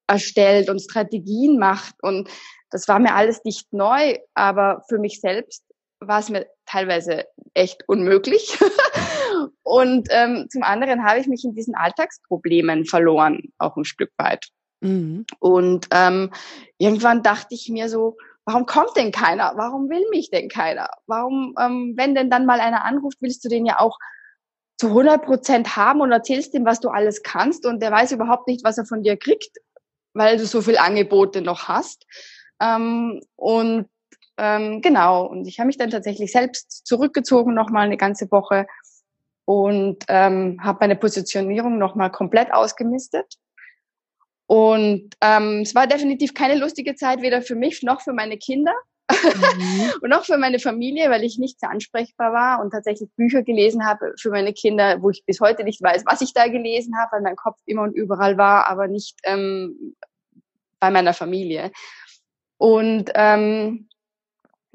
erstellt 0.07 0.69
und 0.69 0.81
Strategien 0.81 1.59
macht. 1.59 1.95
Und 2.01 2.29
das 2.71 2.87
war 2.87 2.99
mir 2.99 3.15
alles 3.15 3.43
nicht 3.43 3.71
neu, 3.73 4.17
aber 4.33 4.83
für 4.87 4.97
mich 4.97 5.21
selbst 5.21 5.63
war 5.99 6.19
es 6.19 6.29
mir 6.29 6.47
teilweise 6.65 7.25
echt 7.53 7.87
unmöglich. 7.87 8.57
und 9.63 10.07
ähm, 10.11 10.47
zum 10.49 10.63
anderen 10.63 11.03
habe 11.03 11.19
ich 11.19 11.27
mich 11.27 11.43
in 11.43 11.55
diesen 11.55 11.75
Alltagsproblemen 11.75 12.85
verloren, 12.85 13.51
auch 13.57 13.77
ein 13.77 13.85
Stück 13.85 14.11
weit. 14.17 14.47
Mhm. 14.81 15.25
Und 15.39 15.87
ähm, 15.91 16.31
irgendwann 16.77 17.23
dachte 17.23 17.55
ich 17.55 17.69
mir 17.69 17.89
so, 17.89 18.17
warum 18.45 18.65
kommt 18.65 18.95
denn 18.97 19.11
keiner? 19.11 19.53
Warum 19.55 19.89
will 19.89 20.03
mich 20.09 20.29
denn 20.29 20.49
keiner? 20.49 20.89
Warum, 21.07 21.55
ähm, 21.59 21.93
wenn 21.95 22.15
denn 22.15 22.29
dann 22.29 22.45
mal 22.45 22.59
einer 22.59 22.83
anruft, 22.85 23.17
willst 23.21 23.43
du 23.45 23.49
den 23.49 23.65
ja 23.65 23.79
auch 23.79 23.97
zu 24.77 24.87
100 24.87 25.23
Prozent 25.23 25.75
haben 25.77 26.01
und 26.01 26.11
erzählst 26.11 26.53
ihm, 26.53 26.65
was 26.65 26.79
du 26.79 26.89
alles 26.89 27.23
kannst 27.23 27.65
und 27.65 27.81
der 27.81 27.91
weiß 27.91 28.11
überhaupt 28.11 28.47
nicht, 28.47 28.63
was 28.63 28.77
er 28.77 28.85
von 28.85 29.03
dir 29.03 29.17
kriegt, 29.17 29.57
weil 30.13 30.37
du 30.37 30.45
so 30.45 30.61
viel 30.61 30.77
Angebote 30.77 31.41
noch 31.41 31.67
hast. 31.67 32.05
Ähm, 32.59 33.21
und 33.35 33.87
ähm, 34.37 34.81
genau, 34.81 35.25
und 35.27 35.47
ich 35.47 35.59
habe 35.59 35.67
mich 35.67 35.77
dann 35.77 35.91
tatsächlich 35.91 36.31
selbst 36.31 36.85
zurückgezogen, 36.85 37.53
nochmal 37.53 37.85
eine 37.85 37.97
ganze 37.97 38.31
Woche 38.31 38.65
und 39.45 40.03
ähm, 40.07 40.59
habe 40.63 40.79
meine 40.81 40.95
Positionierung 40.95 41.77
nochmal 41.77 42.11
komplett 42.11 42.53
ausgemistet 42.53 43.37
und 44.45 45.15
ähm, 45.21 45.61
es 45.61 45.73
war 45.73 45.87
definitiv 45.87 46.33
keine 46.33 46.59
lustige 46.59 46.95
Zeit, 46.95 47.21
weder 47.21 47.41
für 47.41 47.55
mich 47.55 47.81
noch 47.81 48.01
für 48.01 48.13
meine 48.13 48.37
Kinder 48.37 48.73
mhm. 49.09 49.91
und 50.01 50.09
noch 50.09 50.25
für 50.25 50.37
meine 50.37 50.59
Familie, 50.59 51.09
weil 51.09 51.23
ich 51.23 51.37
nicht 51.37 51.59
sehr 51.59 51.69
ansprechbar 51.69 52.33
war 52.33 52.61
und 52.61 52.71
tatsächlich 52.71 53.09
Bücher 53.15 53.43
gelesen 53.43 53.85
habe 53.85 54.13
für 54.19 54.29
meine 54.29 54.53
Kinder, 54.53 55.01
wo 55.01 55.09
ich 55.09 55.23
bis 55.25 55.39
heute 55.39 55.63
nicht 55.63 55.81
weiß, 55.81 56.03
was 56.05 56.21
ich 56.21 56.33
da 56.33 56.47
gelesen 56.47 56.97
habe, 56.97 57.13
weil 57.13 57.21
mein 57.21 57.35
Kopf 57.35 57.57
immer 57.65 57.83
und 57.83 57.95
überall 57.95 58.37
war, 58.37 58.67
aber 58.67 58.87
nicht 58.87 59.17
ähm, 59.23 59.95
bei 60.79 60.91
meiner 60.91 61.13
Familie. 61.13 61.71
Und 62.57 63.11
ähm, 63.15 63.87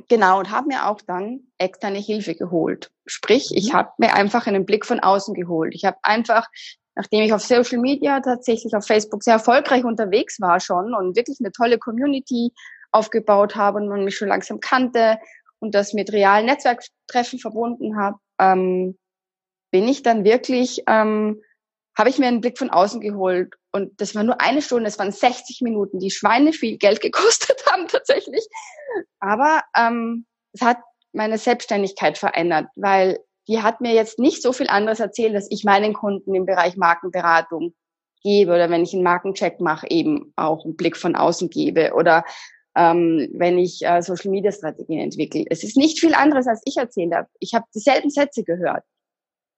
genau, 0.08 0.38
und 0.38 0.50
habe 0.50 0.68
mir 0.68 0.88
auch 0.88 1.00
dann 1.02 1.40
externe 1.58 1.98
Hilfe 1.98 2.34
geholt. 2.34 2.90
Sprich, 3.06 3.50
ich 3.54 3.72
mhm. 3.72 3.76
habe 3.76 3.90
mir 3.98 4.14
einfach 4.14 4.46
einen 4.46 4.66
Blick 4.66 4.84
von 4.84 5.00
außen 5.00 5.34
geholt. 5.34 5.74
Ich 5.74 5.84
habe 5.84 5.98
einfach 6.02 6.46
nachdem 6.98 7.22
ich 7.22 7.32
auf 7.32 7.42
Social 7.42 7.78
Media 7.78 8.18
tatsächlich 8.18 8.74
auf 8.74 8.84
Facebook 8.84 9.22
sehr 9.22 9.34
erfolgreich 9.34 9.84
unterwegs 9.84 10.40
war 10.40 10.58
schon 10.58 10.94
und 10.94 11.16
wirklich 11.16 11.38
eine 11.38 11.52
tolle 11.52 11.78
Community 11.78 12.52
aufgebaut 12.90 13.54
habe 13.54 13.78
und 13.78 13.88
man 13.88 14.04
mich 14.04 14.16
schon 14.16 14.26
langsam 14.26 14.58
kannte 14.58 15.18
und 15.60 15.76
das 15.76 15.92
mit 15.92 16.12
realen 16.12 16.46
Netzwerktreffen 16.46 17.38
verbunden 17.38 17.96
habe, 17.96 18.18
ähm, 18.40 18.98
bin 19.70 19.86
ich 19.86 20.02
dann 20.02 20.24
wirklich, 20.24 20.82
ähm, 20.88 21.40
habe 21.98 22.08
ich 22.08 22.18
mir 22.18 22.28
einen 22.28 22.40
Blick 22.40 22.56
von 22.58 22.70
außen 22.70 23.00
geholt. 23.00 23.54
Und 23.72 24.00
das 24.00 24.14
war 24.14 24.22
nur 24.22 24.40
eine 24.40 24.62
Stunde, 24.62 24.86
es 24.86 24.98
waren 24.98 25.12
60 25.12 25.60
Minuten, 25.62 25.98
die 25.98 26.12
Schweine 26.12 26.52
viel 26.52 26.78
Geld 26.78 27.00
gekostet 27.00 27.64
haben 27.70 27.88
tatsächlich. 27.88 28.46
Aber 29.18 29.62
ähm, 29.76 30.24
es 30.52 30.62
hat 30.62 30.78
meine 31.12 31.36
Selbstständigkeit 31.38 32.16
verändert, 32.16 32.66
weil 32.76 33.18
die 33.48 33.62
hat 33.62 33.80
mir 33.80 33.94
jetzt 33.94 34.18
nicht 34.18 34.42
so 34.42 34.52
viel 34.52 34.68
anderes 34.68 35.00
erzählt, 35.00 35.34
dass 35.34 35.50
ich 35.50 35.64
meinen 35.64 35.92
Kunden 35.92 36.34
im 36.34 36.46
Bereich 36.46 36.76
Markenberatung 36.76 37.74
gebe 38.22 38.52
oder 38.52 38.70
wenn 38.70 38.82
ich 38.82 38.94
einen 38.94 39.02
Markencheck 39.02 39.60
mache, 39.60 39.86
eben 39.90 40.32
auch 40.36 40.64
einen 40.64 40.76
Blick 40.76 40.96
von 40.96 41.16
außen 41.16 41.50
gebe 41.50 41.94
oder 41.94 42.24
ähm, 42.76 43.28
wenn 43.32 43.58
ich 43.58 43.80
äh, 43.82 44.02
Social 44.02 44.30
Media 44.30 44.52
Strategien 44.52 45.00
entwickle. 45.00 45.44
Es 45.50 45.64
ist 45.64 45.76
nicht 45.76 45.98
viel 45.98 46.14
anderes, 46.14 46.46
als 46.46 46.60
ich 46.64 46.76
erzählt 46.76 47.14
habe. 47.14 47.28
Ich 47.40 47.54
habe 47.54 47.64
dieselben 47.74 48.10
Sätze 48.10 48.44
gehört, 48.44 48.84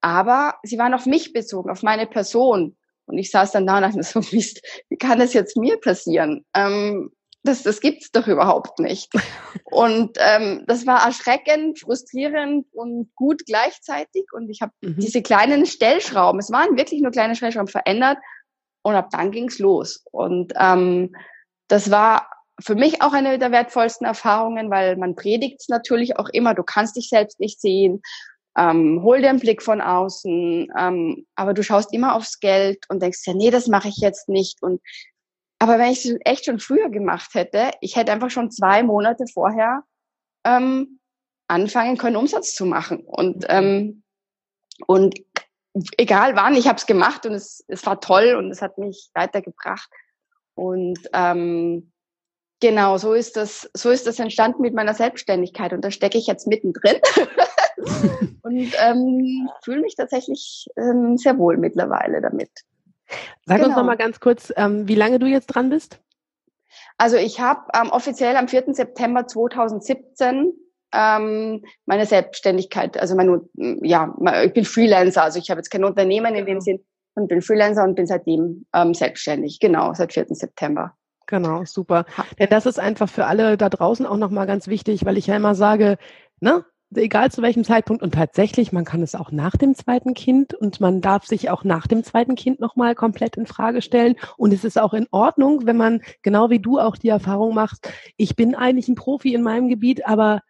aber 0.00 0.54
sie 0.62 0.78
waren 0.78 0.95
auf 0.95 1.07
mich 1.07 1.33
bezogen, 1.33 1.71
auf 1.71 1.83
meine 1.83 2.07
Person. 2.07 2.76
Und 3.07 3.19
ich 3.19 3.30
saß 3.30 3.52
dann 3.52 3.66
da 3.66 3.76
und 3.76 3.83
dachte 3.83 4.02
so, 4.02 4.21
Mist, 4.33 4.62
wie 4.88 4.97
kann 4.97 5.19
das 5.19 5.33
jetzt 5.33 5.57
mir 5.57 5.78
passieren? 5.78 6.45
Ähm, 6.54 7.11
das, 7.42 7.62
das 7.62 7.80
gibt's 7.80 8.11
doch 8.12 8.26
überhaupt 8.26 8.78
nicht. 8.78 9.12
Und 9.64 10.19
ähm, 10.19 10.64
das 10.66 10.87
war 10.87 11.07
erschreckend, 11.07 11.80
frustrierend 11.80 12.66
und 12.73 13.11
gut 13.14 13.47
gleichzeitig. 13.47 14.26
Und 14.33 14.50
ich 14.50 14.61
habe 14.61 14.73
mhm. 14.83 14.97
diese 14.99 15.23
kleinen 15.23 15.64
Stellschrauben, 15.64 16.38
es 16.38 16.50
waren 16.50 16.76
wirklich 16.76 17.00
nur 17.00 17.12
kleine 17.12 17.35
Stellschrauben 17.35 17.69
verändert 17.69 18.19
und 18.83 18.95
ab 18.95 19.09
dann 19.11 19.30
ging's 19.30 19.59
los. 19.59 20.04
Und 20.11 20.52
ähm, 20.59 21.14
das 21.69 21.90
war 21.90 22.28
für 22.62 22.75
mich 22.75 23.00
auch 23.00 23.12
eine 23.12 23.38
der 23.38 23.52
wertvollsten 23.52 24.07
Erfahrungen, 24.07 24.71
weil 24.71 24.97
man 24.97 25.14
predigt's 25.14 25.69
natürlich 25.69 26.19
auch 26.19 26.28
immer, 26.28 26.54
du 26.54 26.62
kannst 26.62 26.97
dich 26.97 27.09
selbst 27.09 27.40
nicht 27.40 27.61
sehen, 27.61 28.02
ähm, 28.61 29.02
hol 29.02 29.23
dir 29.23 29.31
einen 29.31 29.40
Blick 29.40 29.62
von 29.62 29.81
außen, 29.81 30.71
ähm, 30.79 31.26
aber 31.35 31.55
du 31.55 31.62
schaust 31.62 31.95
immer 31.95 32.14
aufs 32.14 32.40
Geld 32.40 32.85
und 32.90 33.02
denkst 33.02 33.23
ja, 33.25 33.33
nee, 33.33 33.50
das 33.50 33.69
mache 33.69 33.88
ich 33.88 33.97
jetzt 33.97 34.29
nicht. 34.29 34.62
Und 34.62 34.83
aber 35.59 35.79
wenn 35.79 35.93
ich 35.93 36.05
es 36.05 36.17
echt 36.25 36.45
schon 36.45 36.59
früher 36.59 36.90
gemacht 36.90 37.35
hätte, 37.35 37.71
ich 37.81 37.97
hätte 37.97 38.12
einfach 38.12 38.31
schon 38.31 38.50
zwei 38.50 38.83
Monate 38.83 39.25
vorher 39.33 39.83
ähm, 40.45 41.00
anfangen 41.49 41.97
können, 41.97 42.17
Umsatz 42.17 42.55
zu 42.55 42.67
machen. 42.67 43.00
Und, 43.00 43.47
ähm, 43.49 44.02
und 44.87 45.19
egal 45.97 46.37
wann, 46.37 46.55
ich 46.55 46.69
habe 46.69 46.76
es 46.76 46.87
gemacht 46.87 47.25
und 47.26 47.33
es, 47.33 47.64
es 47.69 47.85
war 47.87 48.00
toll 48.00 48.35
und 48.38 48.50
es 48.50 48.62
hat 48.62 48.79
mich 48.79 49.11
weitergebracht. 49.14 49.90
Und 50.55 50.99
ähm, 51.12 51.93
genau, 52.61 52.99
so 52.99 53.14
ist 53.14 53.37
das, 53.37 53.71
so 53.75 53.90
ist 53.90 54.07
das 54.07 54.19
entstanden 54.19 54.62
mit 54.62 54.75
meiner 54.75 54.95
Selbstständigkeit 54.95 55.73
und 55.73 55.83
da 55.83 55.90
stecke 55.90 56.19
ich 56.19 56.26
jetzt 56.26 56.47
mittendrin 56.47 57.00
und 58.43 58.73
ähm, 58.81 59.49
fühle 59.65 59.81
mich 59.81 59.97
tatsächlich 59.97 60.67
ähm, 60.77 61.17
sehr 61.17 61.39
wohl 61.39 61.57
mittlerweile 61.57 62.21
damit. 62.21 62.51
Sag 63.47 63.57
genau. 63.57 63.69
uns 63.69 63.77
noch 63.77 63.85
mal 63.85 63.97
ganz 63.97 64.21
kurz, 64.21 64.53
ähm, 64.57 64.87
wie 64.87 64.95
lange 64.95 65.19
du 65.19 65.27
jetzt 65.27 65.47
dran 65.47 65.71
bist? 65.71 66.01
Also 66.99 67.17
ich 67.17 67.41
habe 67.41 67.63
ähm, 67.75 67.91
offiziell 67.91 68.37
am 68.37 68.49
4. 68.49 68.75
September 68.75 69.27
2017 69.27 70.53
ähm, 70.93 71.65
meine 71.87 72.07
Selbstständigkeit, 72.07 72.99
also 72.99 73.15
mein, 73.15 73.41
ja, 73.83 74.15
ich 74.45 74.53
bin 74.53 74.65
Freelancer, 74.65 75.23
also 75.23 75.39
ich 75.39 75.51
habe 75.51 75.61
jetzt 75.61 75.71
kein 75.71 75.85
Unternehmen 75.85 76.35
in 76.35 76.47
dem 76.47 76.47
genau. 76.47 76.61
Sinn 76.61 76.85
und 77.15 77.29
bin 77.29 77.43
Freelancer 77.43 77.85
und 77.85 77.95
bin 77.95 78.07
seitdem 78.07 78.67
ähm, 78.75 78.95
selbstständig, 78.95 79.61
genau, 79.61 79.95
seit 79.95 80.13
4. 80.13 80.27
September. 80.31 80.95
Genau, 81.27 81.65
super. 81.65 82.07
Denn 82.41 82.49
das 82.49 82.67
ist 82.67 82.81
einfach 82.81 83.09
für 83.09 83.27
alle 83.27 83.57
da 83.57 83.69
draußen 83.69 84.05
auch 84.05 84.17
nochmal 84.17 84.49
ganz 84.49 84.67
wichtig, 84.67 85.05
weil 85.05 85.17
ich 85.17 85.29
ja 85.29 85.37
immer 85.37 85.55
sage, 85.55 85.97
ne, 86.41 86.65
egal 86.95 87.31
zu 87.31 87.43
welchem 87.43 87.65
Zeitpunkt. 87.65 88.03
Und 88.03 88.15
tatsächlich, 88.15 88.73
man 88.73 88.85
kann 88.85 89.03
es 89.03 89.15
auch 89.15 89.31
nach 89.31 89.57
dem 89.57 89.75
zweiten 89.75 90.15
Kind 90.15 90.55
und 90.55 90.81
man 90.81 91.01
darf 91.01 91.27
sich 91.27 91.51
auch 91.51 91.65
nach 91.65 91.87
dem 91.87 92.05
zweiten 92.05 92.35
Kind 92.35 92.61
nochmal 92.61 92.95
komplett 92.95 93.37
in 93.37 93.47
Frage 93.47 93.83
stellen. 93.83 94.17
Und 94.37 94.53
es 94.53 94.65
ist 94.65 94.79
auch 94.79 94.95
in 94.95 95.07
Ordnung, 95.11 95.67
wenn 95.67 95.77
man 95.77 96.03
genau 96.23 96.51
wie 96.51 96.59
du 96.59 96.79
auch 96.79 96.97
die 96.97 97.09
Erfahrung 97.09 97.55
machst, 97.55 97.91
ich 98.17 98.37
bin 98.37 98.55
eigentlich 98.55 98.89
ein 98.89 98.95
Profi 98.95 99.35
in 99.35 99.43
meinem 99.43 99.69
Gebiet, 99.69 100.07
aber 100.07 100.41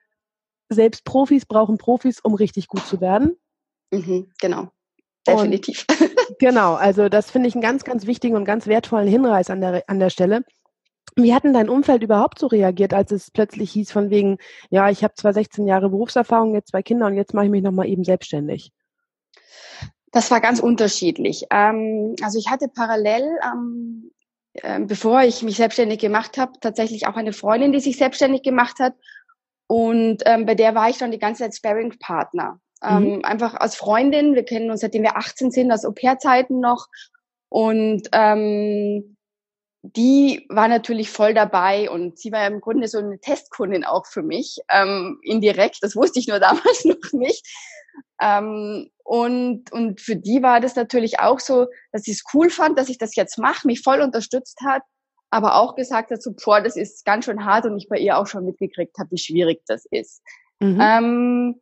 selbst 0.68 1.04
Profis 1.04 1.46
brauchen 1.46 1.78
Profis, 1.78 2.20
um 2.20 2.34
richtig 2.34 2.68
gut 2.68 2.86
zu 2.86 3.00
werden. 3.00 3.36
Mhm, 3.92 4.30
genau. 4.40 4.68
Definitiv. 5.26 5.84
Und, 5.88 6.10
genau, 6.38 6.74
also 6.74 7.08
das 7.08 7.30
finde 7.30 7.48
ich 7.48 7.54
einen 7.54 7.62
ganz, 7.62 7.84
ganz 7.84 8.06
wichtigen 8.06 8.36
und 8.36 8.44
ganz 8.44 8.66
wertvollen 8.66 9.08
Hinweis 9.08 9.50
an 9.50 9.60
der, 9.60 9.84
an 9.86 9.98
der 9.98 10.10
Stelle. 10.10 10.44
Wie 11.16 11.34
hat 11.34 11.44
denn 11.44 11.52
dein 11.52 11.68
Umfeld 11.68 12.02
überhaupt 12.02 12.38
so 12.38 12.46
reagiert, 12.46 12.94
als 12.94 13.12
es 13.12 13.30
plötzlich 13.30 13.72
hieß 13.72 13.92
von 13.92 14.10
wegen, 14.10 14.38
ja, 14.70 14.90
ich 14.90 15.02
habe 15.02 15.14
zwar 15.14 15.32
16 15.32 15.66
Jahre 15.66 15.90
Berufserfahrung, 15.90 16.54
jetzt 16.54 16.70
zwei 16.70 16.82
Kinder 16.82 17.06
und 17.06 17.14
jetzt 17.14 17.34
mache 17.34 17.46
ich 17.46 17.50
mich 17.50 17.62
nochmal 17.62 17.88
eben 17.88 18.04
selbstständig? 18.04 18.72
Das 20.12 20.30
war 20.30 20.40
ganz 20.40 20.60
unterschiedlich. 20.60 21.46
Ähm, 21.50 22.16
also 22.22 22.38
ich 22.38 22.50
hatte 22.50 22.68
parallel, 22.68 23.28
ähm, 23.44 24.10
äh, 24.54 24.80
bevor 24.80 25.22
ich 25.22 25.42
mich 25.42 25.56
selbstständig 25.56 26.00
gemacht 26.00 26.38
habe, 26.38 26.52
tatsächlich 26.60 27.06
auch 27.06 27.16
eine 27.16 27.32
Freundin, 27.32 27.72
die 27.72 27.80
sich 27.80 27.96
selbstständig 27.96 28.42
gemacht 28.42 28.78
hat. 28.80 28.94
Und 29.66 30.22
ähm, 30.26 30.46
bei 30.46 30.56
der 30.56 30.74
war 30.74 30.90
ich 30.90 30.98
dann 30.98 31.12
die 31.12 31.18
ganze 31.18 31.44
Zeit 31.44 31.54
Sparing-Partner. 31.54 32.60
Ähm, 32.82 33.16
mhm. 33.16 33.24
Einfach 33.24 33.54
als 33.54 33.76
Freundin. 33.76 34.34
Wir 34.34 34.44
kennen 34.44 34.70
uns, 34.70 34.80
seitdem 34.80 35.02
wir 35.02 35.16
18 35.16 35.50
sind, 35.50 35.70
aus 35.70 35.84
Au-pair-Zeiten 35.84 36.58
noch. 36.58 36.88
Und 37.48 38.08
ähm, 38.12 39.16
die 39.82 40.46
war 40.48 40.68
natürlich 40.68 41.10
voll 41.10 41.32
dabei 41.32 41.90
und 41.90 42.18
sie 42.18 42.32
war 42.32 42.46
im 42.46 42.60
Grunde 42.60 42.86
so 42.86 42.98
eine 42.98 43.18
Testkundin 43.18 43.84
auch 43.84 44.06
für 44.06 44.22
mich, 44.22 44.58
ähm, 44.70 45.18
indirekt. 45.22 45.78
Das 45.80 45.96
wusste 45.96 46.18
ich 46.18 46.28
nur 46.28 46.40
damals 46.40 46.84
noch 46.84 47.12
nicht. 47.12 47.46
Ähm, 48.20 48.90
und, 49.02 49.72
und 49.72 50.00
für 50.00 50.16
die 50.16 50.42
war 50.42 50.60
das 50.60 50.76
natürlich 50.76 51.18
auch 51.18 51.40
so, 51.40 51.66
dass 51.92 52.02
sie 52.02 52.12
es 52.12 52.22
cool 52.34 52.50
fand, 52.50 52.78
dass 52.78 52.88
ich 52.88 52.98
das 52.98 53.16
jetzt 53.16 53.38
mache, 53.38 53.66
mich 53.66 53.80
voll 53.80 54.00
unterstützt 54.00 54.58
hat, 54.64 54.82
aber 55.30 55.56
auch 55.56 55.74
gesagt 55.74 56.10
hat, 56.10 56.22
so, 56.22 56.32
boah, 56.32 56.60
das 56.60 56.76
ist 56.76 57.04
ganz 57.04 57.24
schön 57.24 57.44
hart 57.44 57.64
und 57.64 57.76
ich 57.78 57.88
bei 57.88 57.98
ihr 57.98 58.18
auch 58.18 58.26
schon 58.26 58.44
mitgekriegt 58.44 58.98
habe, 58.98 59.10
wie 59.12 59.18
schwierig 59.18 59.62
das 59.66 59.86
ist. 59.90 60.22
Mhm. 60.60 60.78
Ähm, 60.80 61.60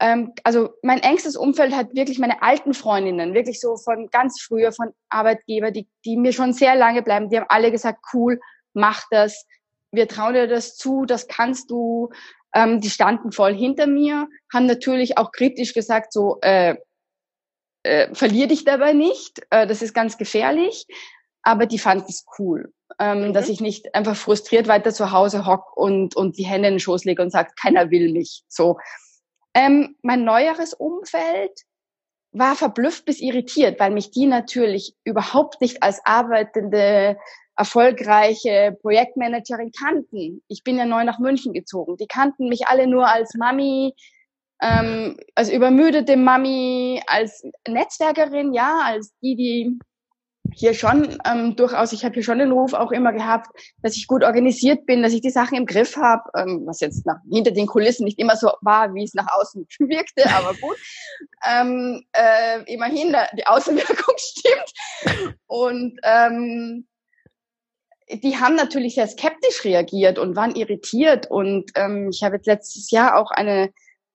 ähm, 0.00 0.32
also 0.44 0.70
mein 0.82 1.00
engstes 1.00 1.36
Umfeld 1.36 1.74
hat 1.74 1.94
wirklich 1.94 2.18
meine 2.18 2.42
alten 2.42 2.74
Freundinnen, 2.74 3.34
wirklich 3.34 3.60
so 3.60 3.76
von 3.76 4.08
ganz 4.10 4.40
früher, 4.40 4.72
von 4.72 4.92
Arbeitgeber, 5.10 5.70
die, 5.70 5.88
die 6.04 6.16
mir 6.16 6.32
schon 6.32 6.52
sehr 6.52 6.74
lange 6.74 7.02
bleiben, 7.02 7.28
die 7.28 7.36
haben 7.36 7.46
alle 7.48 7.70
gesagt, 7.70 8.00
cool, 8.12 8.40
mach 8.72 9.04
das, 9.10 9.46
wir 9.92 10.08
trauen 10.08 10.34
dir 10.34 10.46
das 10.46 10.76
zu, 10.76 11.04
das 11.04 11.28
kannst 11.28 11.70
du. 11.70 12.10
Ähm, 12.52 12.80
die 12.80 12.90
standen 12.90 13.30
voll 13.30 13.54
hinter 13.54 13.86
mir, 13.86 14.26
haben 14.52 14.66
natürlich 14.66 15.18
auch 15.18 15.30
kritisch 15.30 15.72
gesagt, 15.72 16.12
so, 16.12 16.38
äh, 16.42 16.74
äh, 17.84 18.12
verlier 18.14 18.48
dich 18.48 18.64
dabei 18.64 18.92
nicht, 18.92 19.40
äh, 19.50 19.66
das 19.66 19.82
ist 19.82 19.94
ganz 19.94 20.18
gefährlich, 20.18 20.86
aber 21.42 21.66
die 21.66 21.78
fanden 21.78 22.06
es 22.08 22.26
cool. 22.38 22.72
Ähm, 22.98 23.28
mhm. 23.28 23.32
dass 23.32 23.48
ich 23.48 23.60
nicht 23.60 23.94
einfach 23.94 24.16
frustriert 24.16 24.68
weiter 24.68 24.92
zu 24.92 25.10
Hause 25.12 25.46
hock 25.46 25.74
und, 25.76 26.16
und 26.16 26.36
die 26.36 26.44
Hände 26.44 26.68
in 26.68 26.74
den 26.74 26.80
Schoß 26.80 27.04
lege 27.04 27.22
und 27.22 27.30
sagt, 27.30 27.58
keiner 27.58 27.90
will 27.90 28.12
mich. 28.12 28.42
So. 28.48 28.78
Ähm, 29.54 29.96
mein 30.02 30.24
neueres 30.24 30.74
Umfeld 30.74 31.52
war 32.32 32.54
verblüfft 32.54 33.04
bis 33.04 33.20
irritiert, 33.20 33.80
weil 33.80 33.90
mich 33.90 34.10
die 34.10 34.26
natürlich 34.26 34.94
überhaupt 35.04 35.60
nicht 35.60 35.82
als 35.82 36.00
arbeitende, 36.04 37.16
erfolgreiche 37.56 38.76
Projektmanagerin 38.80 39.72
kannten. 39.72 40.42
Ich 40.48 40.62
bin 40.64 40.78
ja 40.78 40.86
neu 40.86 41.04
nach 41.04 41.18
München 41.18 41.52
gezogen. 41.52 41.96
Die 41.96 42.06
kannten 42.06 42.48
mich 42.48 42.68
alle 42.68 42.86
nur 42.86 43.06
als 43.06 43.34
Mami, 43.34 43.94
ähm, 44.62 45.18
als 45.34 45.50
übermüdete 45.50 46.16
Mami, 46.16 47.02
als 47.06 47.42
Netzwerkerin, 47.68 48.54
ja, 48.54 48.80
als 48.84 49.12
die, 49.20 49.36
die 49.36 49.78
hier 50.52 50.74
schon 50.74 51.18
ähm, 51.24 51.54
durchaus, 51.56 51.92
ich 51.92 52.04
habe 52.04 52.14
hier 52.14 52.22
schon 52.22 52.38
den 52.38 52.52
Ruf 52.52 52.72
auch 52.72 52.92
immer 52.92 53.12
gehabt, 53.12 53.48
dass 53.82 53.96
ich 53.96 54.06
gut 54.06 54.24
organisiert 54.24 54.86
bin, 54.86 55.02
dass 55.02 55.12
ich 55.12 55.20
die 55.20 55.30
Sachen 55.30 55.56
im 55.56 55.66
Griff 55.66 55.96
habe, 55.96 56.22
ähm, 56.36 56.62
was 56.66 56.80
jetzt 56.80 57.06
nach, 57.06 57.18
hinter 57.30 57.50
den 57.50 57.66
Kulissen 57.66 58.04
nicht 58.04 58.18
immer 58.18 58.36
so 58.36 58.50
war, 58.62 58.94
wie 58.94 59.04
es 59.04 59.14
nach 59.14 59.28
außen 59.32 59.66
wirkte, 59.80 60.28
aber 60.34 60.54
gut. 60.54 60.76
ähm, 61.48 62.02
äh, 62.12 62.62
immerhin, 62.72 63.14
die 63.36 63.46
Außenwirkung 63.46 64.14
stimmt. 64.16 65.38
Und 65.46 65.98
ähm, 66.02 66.86
die 68.08 68.36
haben 68.36 68.56
natürlich 68.56 68.96
sehr 68.96 69.06
skeptisch 69.06 69.64
reagiert 69.64 70.18
und 70.18 70.34
waren 70.34 70.56
irritiert. 70.56 71.30
Und 71.30 71.70
ähm, 71.76 72.10
ich 72.12 72.24
habe 72.24 72.36
jetzt 72.36 72.46
letztes 72.46 72.90
Jahr 72.90 73.16
auch 73.16 73.30
eine 73.30 73.70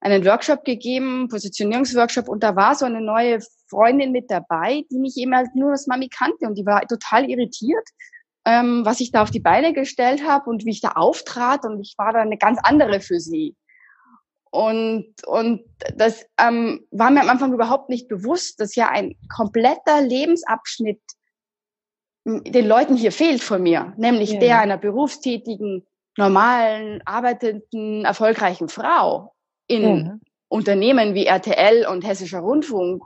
einen 0.05 0.23
Workshop 0.23 0.63
gegeben, 0.63 1.29
Positionierungsworkshop, 1.29 2.29
und 2.29 2.43
da 2.43 2.55
war 2.55 2.75
so 2.75 2.85
eine 2.85 3.01
neue 3.01 3.39
Freundin 3.67 4.11
mit 4.11 4.29
dabei, 4.29 4.83
die 4.91 4.99
mich 4.99 5.17
eben 5.17 5.35
halt 5.35 5.55
nur 5.55 5.71
als 5.71 5.87
Mami 5.87 6.09
kannte 6.09 6.45
und 6.45 6.57
die 6.57 6.65
war 6.65 6.81
total 6.87 7.29
irritiert, 7.29 7.87
ähm, 8.45 8.85
was 8.85 8.99
ich 8.99 9.11
da 9.11 9.23
auf 9.23 9.31
die 9.31 9.39
Beine 9.39 9.73
gestellt 9.73 10.27
habe 10.27 10.49
und 10.49 10.65
wie 10.65 10.71
ich 10.71 10.81
da 10.81 10.91
auftrat 10.91 11.65
und 11.65 11.81
ich 11.81 11.95
war 11.97 12.13
da 12.13 12.19
eine 12.19 12.37
ganz 12.37 12.59
andere 12.63 12.99
für 12.99 13.19
sie. 13.19 13.55
Und, 14.51 15.13
und 15.27 15.63
das 15.97 16.25
ähm, 16.39 16.85
war 16.91 17.11
mir 17.11 17.21
am 17.21 17.29
Anfang 17.29 17.53
überhaupt 17.53 17.89
nicht 17.89 18.07
bewusst, 18.07 18.59
dass 18.61 18.75
ja 18.75 18.87
ein 18.87 19.15
kompletter 19.35 20.01
Lebensabschnitt 20.01 21.01
den 22.25 22.67
Leuten 22.67 22.95
hier 22.95 23.11
fehlt 23.11 23.43
von 23.43 23.61
mir, 23.61 23.93
nämlich 23.97 24.31
ja. 24.31 24.39
der 24.39 24.59
einer 24.59 24.77
berufstätigen, 24.77 25.85
normalen, 26.17 27.01
arbeitenden, 27.05 28.05
erfolgreichen 28.05 28.69
Frau 28.69 29.35
in 29.67 29.83
ja. 29.83 30.17
Unternehmen 30.47 31.13
wie 31.13 31.25
RTL 31.25 31.85
und 31.87 32.05
Hessischer 32.05 32.39
Rundfunk. 32.39 33.03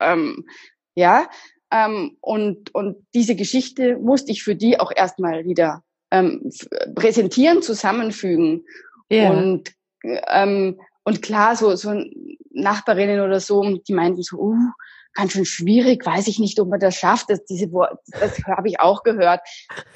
Ähm, 0.00 0.46
ja, 0.94 1.28
ähm, 1.70 2.16
und, 2.20 2.74
und 2.74 2.96
diese 3.14 3.36
Geschichte 3.36 3.98
musste 3.98 4.32
ich 4.32 4.42
für 4.42 4.56
die 4.56 4.80
auch 4.80 4.92
erstmal 4.94 5.44
wieder 5.44 5.82
ähm, 6.10 6.50
präsentieren, 6.94 7.62
zusammenfügen. 7.62 8.64
Ja. 9.10 9.30
Und, 9.30 9.72
ähm, 10.02 10.80
und 11.04 11.22
klar, 11.22 11.56
so, 11.56 11.76
so 11.76 12.02
Nachbarinnen 12.50 13.20
oder 13.20 13.40
so, 13.40 13.62
die 13.78 13.92
meinten 13.92 14.22
so, 14.22 14.38
uh, 14.38 14.70
ganz 15.14 15.32
schön 15.32 15.44
schwierig, 15.44 16.04
weiß 16.06 16.28
ich 16.28 16.38
nicht, 16.38 16.58
ob 16.60 16.68
man 16.68 16.80
das 16.80 16.96
schafft. 16.96 17.30
Das, 17.30 17.44
diese 17.44 17.72
Wort, 17.72 17.98
das 18.20 18.38
habe 18.44 18.68
ich 18.68 18.80
auch 18.80 19.02
gehört. 19.02 19.40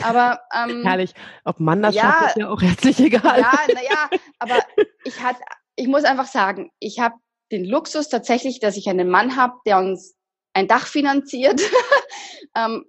Aber 0.03 0.41
ähm, 0.55 0.83
herrlich, 0.85 1.15
ob 1.45 1.61
man 1.61 1.83
das 1.83 1.95
ja, 1.95 2.03
schafft, 2.03 2.27
ist 2.29 2.37
ja 2.37 2.49
auch 2.49 2.61
herzlich 2.61 3.01
egal. 3.01 3.41
Ja, 3.41 3.59
naja, 3.69 4.21
aber 4.39 4.59
ich 5.05 5.23
hatte 5.23 5.41
ich 5.77 5.89
muss 5.89 6.05
einfach 6.05 6.27
sagen, 6.27 6.71
ich 6.79 7.01
habe 7.01 7.15
den 7.53 7.65
Luxus 7.65 8.09
tatsächlich, 8.09 8.61
dass 8.61 8.77
ich 8.77 8.89
einen 8.89 9.09
Mann 9.09 9.37
habe, 9.37 9.55
der 9.67 9.79
uns 9.79 10.17
ein 10.55 10.69
Dach 10.69 10.87
finanziert. 10.87 11.61
ähm, 12.57 12.85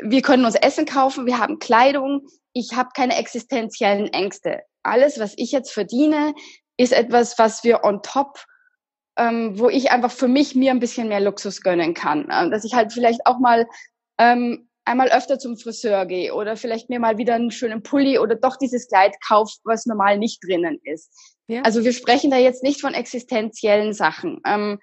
wir 0.00 0.22
können 0.22 0.44
uns 0.44 0.54
Essen 0.54 0.86
kaufen, 0.86 1.26
wir 1.26 1.38
haben 1.38 1.58
Kleidung. 1.58 2.26
Ich 2.52 2.74
habe 2.74 2.90
keine 2.94 3.16
existenziellen 3.18 4.08
Ängste. 4.12 4.62
Alles, 4.82 5.18
was 5.18 5.34
ich 5.36 5.52
jetzt 5.52 5.72
verdiene, 5.72 6.34
ist 6.76 6.92
etwas, 6.92 7.38
was 7.38 7.64
wir 7.64 7.84
on 7.84 8.02
top, 8.02 8.44
ähm, 9.16 9.58
wo 9.58 9.68
ich 9.68 9.90
einfach 9.90 10.10
für 10.10 10.28
mich 10.28 10.54
mir 10.54 10.70
ein 10.70 10.80
bisschen 10.80 11.08
mehr 11.08 11.20
Luxus 11.20 11.60
gönnen 11.60 11.94
kann. 11.94 12.28
Ähm, 12.32 12.50
dass 12.50 12.64
ich 12.64 12.74
halt 12.74 12.92
vielleicht 12.92 13.26
auch 13.26 13.38
mal 13.38 13.66
ähm, 14.18 14.68
einmal 14.84 15.08
öfter 15.10 15.38
zum 15.38 15.56
Friseur 15.56 16.06
gehe 16.06 16.34
oder 16.34 16.56
vielleicht 16.56 16.88
mir 16.88 17.00
mal 17.00 17.18
wieder 17.18 17.34
einen 17.34 17.50
schönen 17.50 17.82
Pulli 17.82 18.18
oder 18.18 18.34
doch 18.34 18.56
dieses 18.56 18.88
Kleid 18.88 19.14
kaufe, 19.26 19.56
was 19.64 19.86
normal 19.86 20.18
nicht 20.18 20.42
drinnen 20.44 20.80
ist. 20.82 21.10
Ja. 21.46 21.62
Also 21.62 21.84
wir 21.84 21.92
sprechen 21.92 22.30
da 22.30 22.36
jetzt 22.36 22.62
nicht 22.62 22.80
von 22.80 22.94
existenziellen 22.94 23.92
Sachen. 23.92 24.40
Ähm, 24.46 24.78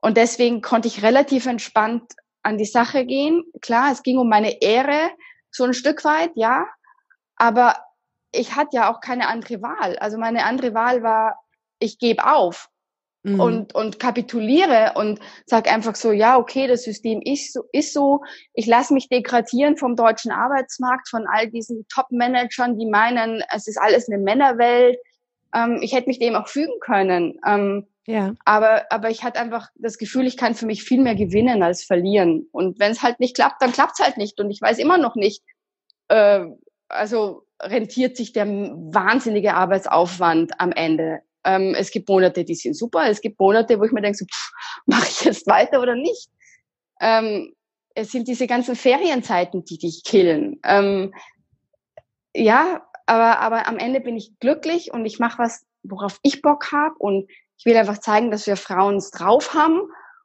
und 0.00 0.16
deswegen 0.16 0.60
konnte 0.60 0.88
ich 0.88 1.02
relativ 1.02 1.46
entspannt 1.46 2.12
an 2.42 2.58
die 2.58 2.66
Sache 2.66 3.06
gehen. 3.06 3.42
Klar, 3.62 3.90
es 3.90 4.02
ging 4.02 4.18
um 4.18 4.28
meine 4.28 4.60
Ehre, 4.60 5.10
so 5.50 5.64
ein 5.64 5.74
Stück 5.74 6.04
weit, 6.04 6.32
ja. 6.34 6.66
Aber 7.36 7.76
ich 8.32 8.54
hatte 8.54 8.76
ja 8.76 8.92
auch 8.92 9.00
keine 9.00 9.28
andere 9.28 9.62
Wahl. 9.62 9.96
Also 9.98 10.18
meine 10.18 10.44
andere 10.44 10.74
Wahl 10.74 11.02
war, 11.02 11.38
ich 11.78 11.98
gebe 11.98 12.26
auf 12.26 12.68
mhm. 13.24 13.40
und, 13.40 13.74
und 13.74 13.98
kapituliere 13.98 14.92
und 14.94 15.18
sag 15.46 15.70
einfach 15.70 15.96
so, 15.96 16.12
ja, 16.12 16.38
okay, 16.38 16.68
das 16.68 16.84
System 16.84 17.20
ist 17.22 17.52
so, 17.52 17.64
ist 17.72 17.92
so. 17.92 18.20
Ich 18.52 18.66
lasse 18.66 18.94
mich 18.94 19.08
degradieren 19.08 19.76
vom 19.76 19.96
deutschen 19.96 20.30
Arbeitsmarkt, 20.30 21.08
von 21.08 21.26
all 21.26 21.50
diesen 21.50 21.86
Top-Managern, 21.92 22.78
die 22.78 22.86
meinen, 22.86 23.42
es 23.52 23.66
ist 23.66 23.80
alles 23.80 24.08
eine 24.08 24.22
Männerwelt. 24.22 24.98
Ähm, 25.54 25.80
ich 25.82 25.92
hätte 25.92 26.08
mich 26.08 26.18
dem 26.18 26.36
auch 26.36 26.48
fügen 26.48 26.78
können. 26.80 27.40
Ähm, 27.46 27.86
ja. 28.06 28.34
Aber, 28.44 28.84
aber 28.90 29.10
ich 29.10 29.24
hatte 29.24 29.40
einfach 29.40 29.68
das 29.76 29.98
Gefühl, 29.98 30.26
ich 30.26 30.36
kann 30.36 30.54
für 30.54 30.66
mich 30.66 30.84
viel 30.84 31.00
mehr 31.00 31.14
gewinnen 31.14 31.62
als 31.62 31.82
verlieren. 31.84 32.46
Und 32.52 32.78
wenn 32.78 32.92
es 32.92 33.02
halt 33.02 33.18
nicht 33.18 33.34
klappt, 33.34 33.62
dann 33.62 33.72
klappt 33.72 33.98
es 33.98 34.04
halt 34.04 34.18
nicht. 34.18 34.38
Und 34.40 34.50
ich 34.50 34.60
weiß 34.60 34.78
immer 34.78 34.98
noch 34.98 35.16
nicht, 35.16 35.42
äh, 36.08 36.44
also 36.88 37.46
rentiert 37.62 38.16
sich 38.16 38.32
der 38.32 38.46
wahnsinnige 38.46 39.54
Arbeitsaufwand 39.54 40.60
am 40.60 40.72
Ende. 40.72 41.20
Ähm, 41.44 41.74
es 41.76 41.90
gibt 41.90 42.08
Monate, 42.08 42.44
die 42.44 42.54
sind 42.54 42.74
super. 42.74 43.08
Es 43.08 43.20
gibt 43.20 43.38
Monate, 43.38 43.78
wo 43.78 43.84
ich 43.84 43.92
mir 43.92 44.02
denke, 44.02 44.18
so, 44.18 44.26
mache 44.86 45.08
ich 45.08 45.24
jetzt 45.24 45.46
weiter 45.46 45.80
oder 45.80 45.94
nicht? 45.94 46.28
Ähm, 47.00 47.54
es 47.94 48.10
sind 48.10 48.28
diese 48.28 48.46
ganzen 48.46 48.76
Ferienzeiten, 48.76 49.64
die 49.64 49.78
dich 49.78 50.02
killen. 50.04 50.58
Ähm, 50.64 51.14
ja, 52.34 52.82
aber, 53.06 53.38
aber 53.38 53.68
am 53.68 53.78
Ende 53.78 54.00
bin 54.00 54.16
ich 54.16 54.38
glücklich 54.40 54.92
und 54.92 55.06
ich 55.06 55.18
mache 55.18 55.38
was, 55.38 55.64
worauf 55.82 56.18
ich 56.22 56.42
Bock 56.42 56.72
habe 56.72 56.94
und 56.98 57.30
ich 57.56 57.64
will 57.66 57.76
einfach 57.76 57.98
zeigen, 57.98 58.30
dass 58.30 58.46
wir 58.46 58.56
Frauen 58.56 58.96
es 58.96 59.10
drauf 59.10 59.54
haben 59.54 59.82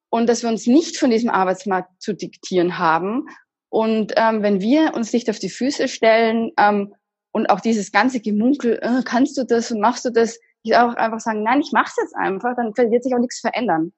und 0.10 0.28
dass 0.28 0.42
wir 0.42 0.50
uns 0.50 0.66
nicht 0.66 0.98
von 0.98 1.12
diesem 1.12 1.30
Arbeitsmarkt 1.30 2.02
zu 2.02 2.14
diktieren 2.14 2.80
haben. 2.80 3.28
Und 3.70 4.14
ähm, 4.16 4.42
wenn 4.42 4.62
wir 4.62 4.96
uns 4.96 5.14
nicht 5.14 5.30
auf 5.30 5.38
die 5.38 5.50
Füße 5.50 5.88
stellen 5.88 6.52
ähm, 6.58 6.96
und 7.32 7.52
auch 7.52 7.60
dieses 7.60 7.92
ganze 7.92 8.20
Gemunkel, 8.20 8.80
äh, 8.82 9.04
kannst 9.06 9.38
du 9.38 9.44
das 9.44 9.72
und 9.72 9.80
machst 9.80 10.06
du 10.06 10.10
das, 10.10 10.40
ich 10.63 10.76
auch 10.76 10.95
einfach 10.95 11.19
sagen, 11.19 11.43
nein, 11.43 11.62
ich 11.62 11.72
mache 11.72 11.89
es 11.89 11.98
jetzt 11.98 12.15
einfach, 12.15 12.56
dann 12.56 12.76
wird 12.76 13.04
sich 13.04 13.13
auch 13.13 13.19
nichts 13.19 13.39
verändern. 13.39 13.93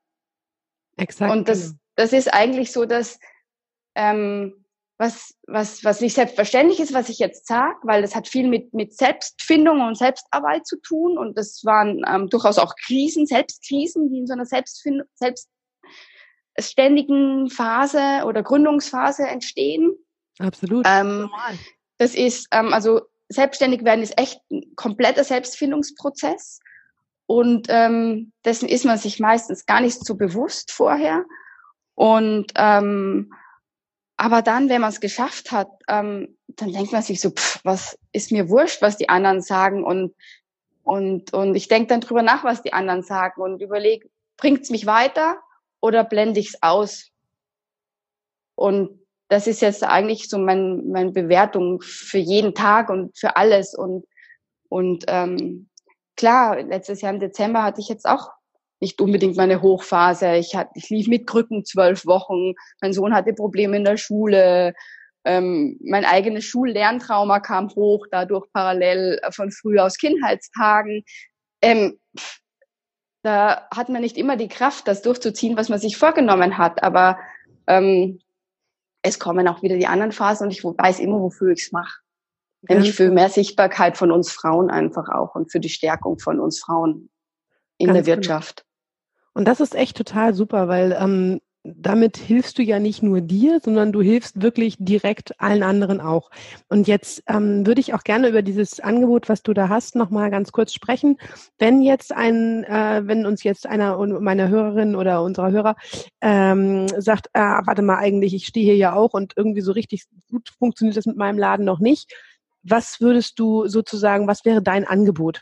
Exakt. 0.98 1.32
Und 1.32 1.48
das, 1.48 1.62
genau. 1.62 1.80
das 1.96 2.14
ist 2.14 2.34
eigentlich 2.34 2.72
so, 2.72 2.86
dass 2.86 3.20
ähm, 3.96 4.62
was, 5.02 5.36
was, 5.48 5.84
was 5.84 6.00
nicht 6.00 6.14
selbstverständlich 6.14 6.80
ist, 6.80 6.94
was 6.94 7.10
ich 7.10 7.18
jetzt 7.18 7.48
sage, 7.48 7.80
weil 7.82 8.04
das 8.04 8.16
hat 8.16 8.28
viel 8.28 8.48
mit, 8.48 8.72
mit 8.76 8.96
Selbstfindung 8.96 9.82
und 9.82 9.98
Selbstarbeit 9.98 10.68
zu 10.68 10.80
tun. 10.80 11.18
Und 11.18 11.36
das 11.40 11.66
waren 11.66 12.04
ähm, 12.08 12.30
durchaus 12.30 12.60
auch 12.60 12.76
Krisen, 12.86 13.26
Selbstkrisen, 13.26 14.12
die 14.12 14.20
in 14.20 14.28
so 14.28 14.34
einer 14.34 14.46
Selbstfind 14.46 15.02
selbstständigen 16.56 17.50
Phase 17.50 18.26
oder 18.26 18.44
Gründungsphase 18.44 19.24
entstehen. 19.24 19.92
Absolut. 20.38 20.86
Ähm, 20.88 21.32
das 21.98 22.14
ist, 22.14 22.48
ähm, 22.52 22.72
also 22.72 23.02
selbstständig 23.32 23.84
werden 23.84 24.04
ist 24.04 24.18
echt 24.18 24.42
ein 24.52 24.76
kompletter 24.76 25.24
Selbstfindungsprozess. 25.24 26.60
Und 27.26 27.68
ähm, 27.70 28.34
dessen 28.44 28.68
ist 28.68 28.86
man 28.86 28.98
sich 28.98 29.20
meistens 29.20 29.66
gar 29.66 29.80
nicht 29.80 30.06
so 30.06 30.16
bewusst 30.16 30.72
vorher. 30.72 31.24
Und 31.96 32.52
ähm, 32.56 33.34
aber 34.18 34.42
dann, 34.42 34.70
wenn 34.70 34.82
man 34.82 34.92
es 34.92 35.00
geschafft 35.00 35.52
hat, 35.52 35.70
ähm, 35.88 36.38
dann 36.48 36.74
denkt 36.74 36.92
man 36.92 37.02
sich 37.02 37.22
so, 37.22 37.32
pff, 37.32 37.60
was 37.64 37.98
ist 38.12 38.32
mir 38.32 38.50
wurscht, 38.50 38.82
was 38.82 38.98
die 38.98 39.10
anderen 39.10 39.42
sagen 39.42 39.84
und 39.84 40.14
und 40.84 41.34
und 41.34 41.56
ich 41.56 41.68
denke 41.68 41.88
dann 41.88 42.02
drüber 42.02 42.22
nach, 42.22 42.44
was 42.44 42.62
die 42.62 42.74
anderen 42.74 43.04
sagen 43.04 43.42
und 43.42 43.62
überlege, 43.62 44.10
bringt's 44.38 44.70
mich 44.70 44.86
weiter 44.86 45.40
oder 45.80 46.04
blende 46.04 46.40
ich's 46.40 46.58
aus? 46.62 47.12
Und 48.56 49.01
das 49.32 49.48
ist 49.48 49.62
jetzt 49.62 49.82
eigentlich 49.82 50.28
so 50.28 50.38
mein, 50.38 50.90
meine 50.90 51.12
Bewertung 51.12 51.82
für 51.82 52.18
jeden 52.18 52.54
Tag 52.54 52.90
und 52.90 53.18
für 53.18 53.38
alles 53.38 53.74
und 53.74 54.06
und 54.68 55.06
ähm, 55.08 55.70
klar, 56.18 56.62
letztes 56.62 57.02
Jahr 57.02 57.14
im 57.14 57.20
Dezember 57.22 57.64
hatte 57.64 57.80
ich 57.80 57.88
jetzt 57.88 58.06
auch 58.06 58.30
nicht 58.82 59.00
unbedingt 59.00 59.38
meine 59.38 59.62
Hochphase. 59.62 60.36
Ich, 60.36 60.56
hatte, 60.56 60.72
ich 60.76 60.90
lief 60.90 61.08
mit 61.08 61.28
Krücken 61.28 61.64
zwölf 61.64 62.06
Wochen. 62.06 62.56
Mein 62.82 62.92
Sohn 62.92 63.14
hatte 63.14 63.34
Probleme 63.34 63.78
in 63.78 63.86
der 63.86 63.96
Schule. 63.96 64.74
Ähm, 65.24 65.78
mein 65.82 66.04
eigenes 66.04 66.44
Schullerntrauma 66.46 67.40
kam 67.40 67.70
hoch, 67.70 68.08
dadurch 68.12 68.48
parallel 68.52 69.20
von 69.32 69.52
früher 69.52 69.86
aus 69.86 69.98
Kindheitstagen. 69.98 71.04
Ähm, 71.62 72.00
da 73.24 73.68
hat 73.74 73.88
man 73.88 74.02
nicht 74.02 74.18
immer 74.18 74.36
die 74.36 74.50
Kraft, 74.50 74.88
das 74.90 75.02
durchzuziehen, 75.02 75.56
was 75.56 75.70
man 75.70 75.80
sich 75.80 75.96
vorgenommen 75.96 76.58
hat. 76.58 76.84
Aber 76.84 77.18
ähm, 77.68 78.20
es 79.02 79.20
kommen 79.20 79.48
auch 79.48 79.62
wieder 79.62 79.78
die 79.78 79.88
anderen 79.88 80.12
Phasen 80.12 80.46
und 80.46 80.52
ich 80.52 80.64
weiß 80.64 81.00
immer, 81.00 81.20
wofür 81.20 81.52
ich 81.52 81.64
es 81.64 81.72
mache. 81.72 82.00
Nämlich 82.70 82.94
für 82.94 83.10
mehr 83.10 83.30
Sichtbarkeit 83.30 83.98
von 83.98 84.12
uns 84.12 84.32
Frauen 84.32 84.70
einfach 84.70 85.10
auch 85.10 85.34
und 85.34 85.52
für 85.52 85.60
die 85.60 85.70
Stärkung 85.70 86.20
von 86.20 86.40
uns 86.40 86.60
Frauen 86.60 87.10
in 87.78 87.88
Ganz 87.88 87.96
der 87.96 88.04
genau. 88.04 88.16
Wirtschaft. 88.18 88.66
Und 89.34 89.48
das 89.48 89.60
ist 89.60 89.74
echt 89.74 89.98
total 89.98 90.36
super, 90.36 90.68
weil 90.68 90.96
ähm, 91.00 91.42
damit 91.64 92.18
hilfst 92.18 92.58
du 92.58 92.64
ja 92.64 92.80
nicht 92.80 93.04
nur 93.04 93.22
dir, 93.22 93.60
sondern 93.64 93.92
du 93.92 94.02
hilfst 94.02 94.42
wirklich 94.42 94.78
direkt 94.80 95.40
allen 95.40 95.62
anderen 95.62 96.02
auch. 96.02 96.32
Und 96.70 96.88
jetzt 96.88 97.24
ähm, 97.28 97.66
würde 97.68 97.82
ich 97.82 97.94
auch 97.94 98.04
gerne 98.04 98.30
über 98.30 98.42
dieses 98.42 98.80
Angebot, 98.80 99.30
was 99.30 99.44
du 99.44 99.54
da 99.54 99.70
hast, 99.70 99.96
nochmal 99.96 100.32
ganz 100.32 100.52
kurz 100.52 100.74
sprechen. 100.74 101.18
Wenn 101.60 101.82
jetzt 101.82 102.14
ein, 102.14 102.64
äh, 102.64 103.02
wenn 103.06 103.26
uns 103.26 103.44
jetzt 103.44 103.68
einer 103.68 103.98
meiner 104.20 104.50
Hörerinnen 104.50 104.96
oder 104.96 105.22
unserer 105.22 105.52
Hörer 105.52 105.76
ähm, 106.22 106.88
sagt, 106.98 107.28
äh, 107.34 107.40
warte 107.40 107.84
mal, 107.84 107.98
eigentlich, 107.98 108.34
ich 108.34 108.48
stehe 108.48 108.66
hier 108.66 108.78
ja 108.78 108.94
auch 108.94 109.14
und 109.14 109.34
irgendwie 109.36 109.62
so 109.62 109.72
richtig 109.72 110.06
gut 110.30 110.50
funktioniert 110.58 110.98
das 110.98 111.06
mit 111.06 111.18
meinem 111.18 111.38
Laden 111.38 111.66
noch 111.66 111.80
nicht. 111.80 112.12
Was 112.64 113.02
würdest 113.02 113.40
du 113.40 113.68
sozusagen, 113.68 114.28
was 114.28 114.46
wäre 114.46 114.64
dein 114.64 114.86
Angebot? 114.86 115.42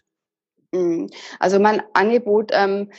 Mhm. 0.74 1.10
Also 1.40 1.60
mein 1.60 1.82
Angebot 1.94 2.52
ähm, 2.54 2.92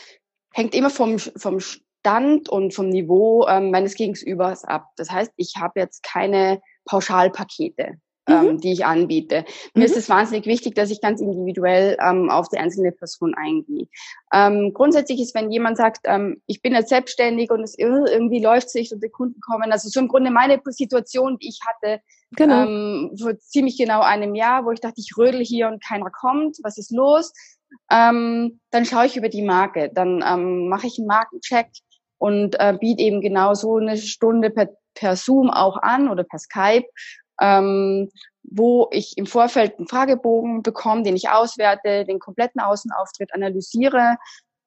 hängt 0.53 0.75
immer 0.75 0.91
vom, 0.91 1.19
vom 1.19 1.61
Stand 2.01 2.49
und 2.49 2.75
vom 2.75 2.89
Niveau 2.89 3.47
ähm, 3.47 3.71
meines 3.71 3.95
Gegenübers 3.95 4.65
ab. 4.65 4.87
Das 4.97 5.11
heißt, 5.11 5.33
ich 5.37 5.55
habe 5.59 5.81
jetzt 5.81 6.03
keine 6.03 6.61
Pauschalpakete, 6.87 7.99
ähm, 8.27 8.47
mhm. 8.47 8.61
die 8.61 8.73
ich 8.73 8.87
anbiete. 8.87 9.45
Mir 9.75 9.81
mhm. 9.81 9.85
ist 9.85 9.97
es 9.97 10.09
wahnsinnig 10.09 10.47
wichtig, 10.47 10.75
dass 10.75 10.91
ich 10.91 11.03
ganz 11.03 11.21
individuell 11.21 11.99
ähm, 12.03 12.31
auf 12.31 12.49
die 12.49 12.59
einzelne 12.59 12.93
Person 12.93 13.35
eingehe. 13.35 13.87
Ähm, 14.33 14.73
grundsätzlich 14.73 15.21
ist, 15.21 15.35
wenn 15.35 15.51
jemand 15.51 15.77
sagt, 15.77 16.01
ähm, 16.05 16.41
ich 16.47 16.63
bin 16.63 16.73
jetzt 16.73 16.89
selbstständig 16.89 17.51
und 17.51 17.63
es 17.63 17.77
irgendwie 17.79 18.43
läuft 18.43 18.71
sich 18.71 18.93
und 18.93 19.05
die 19.05 19.11
Kunden 19.11 19.41
kommen, 19.41 19.71
also 19.71 19.89
so 19.89 20.01
im 20.01 20.09
Grunde 20.09 20.31
meine 20.31 20.59
Situation, 20.65 21.39
die 21.39 21.49
ich 21.49 21.61
hatte, 21.67 22.01
genau. 22.35 22.65
ähm, 22.65 23.17
vor 23.21 23.39
ziemlich 23.39 23.77
genau 23.77 24.01
einem 24.01 24.35
Jahr, 24.35 24.65
wo 24.65 24.71
ich 24.71 24.81
dachte, 24.81 25.01
ich 25.01 25.13
rödel 25.19 25.45
hier 25.45 25.69
und 25.69 25.85
keiner 25.85 26.11
kommt, 26.11 26.57
was 26.63 26.79
ist 26.79 26.93
los? 26.93 27.33
ähm, 27.91 28.61
dann 28.71 28.85
schaue 28.85 29.07
ich 29.07 29.17
über 29.17 29.29
die 29.29 29.43
Marke. 29.43 29.91
Dann 29.93 30.25
ähm, 30.27 30.69
mache 30.69 30.87
ich 30.87 30.99
einen 30.99 31.07
Markencheck 31.07 31.69
und 32.21 32.61
äh, 32.61 32.77
biete 32.79 33.03
eben 33.03 33.23
genau 33.23 33.55
so 33.55 33.77
eine 33.77 33.97
Stunde 33.97 34.51
per, 34.51 34.69
per 34.95 35.17
Zoom 35.17 35.51
auch 35.51 35.79
an 35.79 36.09
oder 36.09 36.23
per 36.23 36.39
Skype, 36.39 36.87
ähm, 37.41 38.11
wo 38.43 38.89
ich 38.93 39.17
im 39.17 39.27
Vorfeld 39.27 39.79
einen 39.79 39.89
Fragebogen 39.89 40.63
bekomme, 40.63 41.03
den 41.03 41.17
ich 41.17 41.31
auswerte, 41.31 42.05
den 42.05 42.19
kompletten 42.19 42.61
Außenauftritt 42.61 43.33
analysiere, 43.33 44.17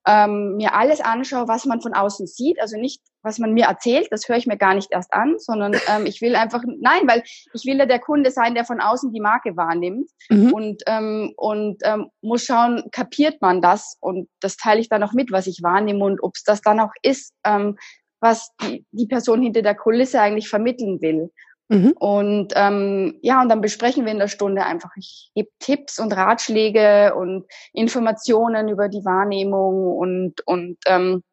ähm, 0.08 0.56
mir 0.56 0.74
alles 0.74 1.00
anschaue, 1.00 1.48
was 1.48 1.66
man 1.66 1.80
von 1.80 1.94
außen 1.94 2.26
sieht, 2.26 2.60
also 2.60 2.76
nicht, 2.78 3.02
was 3.24 3.40
man 3.40 3.54
mir 3.54 3.66
erzählt, 3.66 4.08
das 4.12 4.28
höre 4.28 4.38
ich 4.38 4.48
mir 4.48 4.58
gar 4.58 4.76
nicht 4.76 4.92
erst 4.92 5.14
an, 5.14 5.36
sondern 5.40 5.74
ähm, 5.90 6.06
ich 6.06 6.22
will 6.22 6.36
einfach, 6.36 6.62
nein, 6.66 7.08
weil 7.08 7.24
ich 7.26 7.66
will 7.66 7.78
ja 7.78 7.86
der 7.86 8.00
Kunde 8.00 8.32
sein, 8.32 8.54
der 8.54 8.66
von 8.66 8.80
außen 8.80 9.12
die 9.12 9.22
Marke 9.22 9.56
wahrnimmt 9.58 10.10
mhm. 10.30 10.54
und, 10.54 10.84
ähm, 10.88 11.34
und 11.38 11.78
ähm, 11.84 12.10
muss 12.22 12.46
schauen, 12.46 12.84
kapiert 12.92 13.42
man 13.42 13.62
das 13.62 13.98
und 14.00 14.30
das 14.42 14.58
teile 14.58 14.82
ich 14.82 14.90
dann 14.90 15.04
auch 15.04 15.14
mit, 15.14 15.32
was 15.32 15.48
ich 15.48 15.64
wahrnehme 15.64 16.04
und 16.04 16.22
ob 16.22 16.34
es 16.36 16.44
das 16.44 16.62
dann 16.62 16.80
auch 16.80 16.92
ist, 17.02 17.34
ähm, 17.46 17.78
was 18.20 18.52
die, 18.62 18.86
die 18.92 19.08
Person 19.08 19.42
hinter 19.42 19.62
der 19.62 19.76
Kulisse 19.76 20.22
eigentlich 20.22 20.50
vermitteln 20.50 21.02
will. 21.02 21.30
Mhm. 21.70 21.94
Und 21.98 22.54
ähm, 22.56 23.20
ja, 23.22 23.42
und 23.42 23.50
dann 23.50 23.62
besprechen 23.62 24.06
wir 24.06 24.12
in 24.12 24.20
der 24.20 24.28
Stunde 24.28 24.66
einfach. 24.66 24.92
Ich 24.98 25.32
gebe 25.34 25.50
Tipps 25.60 26.00
und 26.00 26.16
Ratschläge 26.16 27.16
und 27.16 27.46
Informationen 27.74 28.68
über 28.68 28.90
die 28.90 29.06
Wahrnehmung 29.06 29.98
und 29.98 30.46
und 30.46 30.78
ähm, 30.88 31.24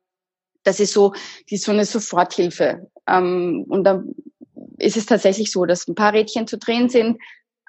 das 0.63 0.81
ist 0.81 0.93
so, 0.93 1.15
die 1.49 1.57
ist 1.57 1.65
so 1.65 1.73
eine 1.73 1.85
Soforthilfe. 1.85 2.91
Ähm, 3.07 3.65
und 3.69 3.85
dann 3.85 4.15
ist 4.79 4.97
es 4.97 5.07
tatsächlich 5.07 5.51
so, 5.51 5.67
dass 5.67 5.87
ein 5.89 5.95
paar 5.95 6.13
Rädchen 6.13 6.47
zu 6.47 6.59
drehen 6.59 6.89
sind 6.89 7.19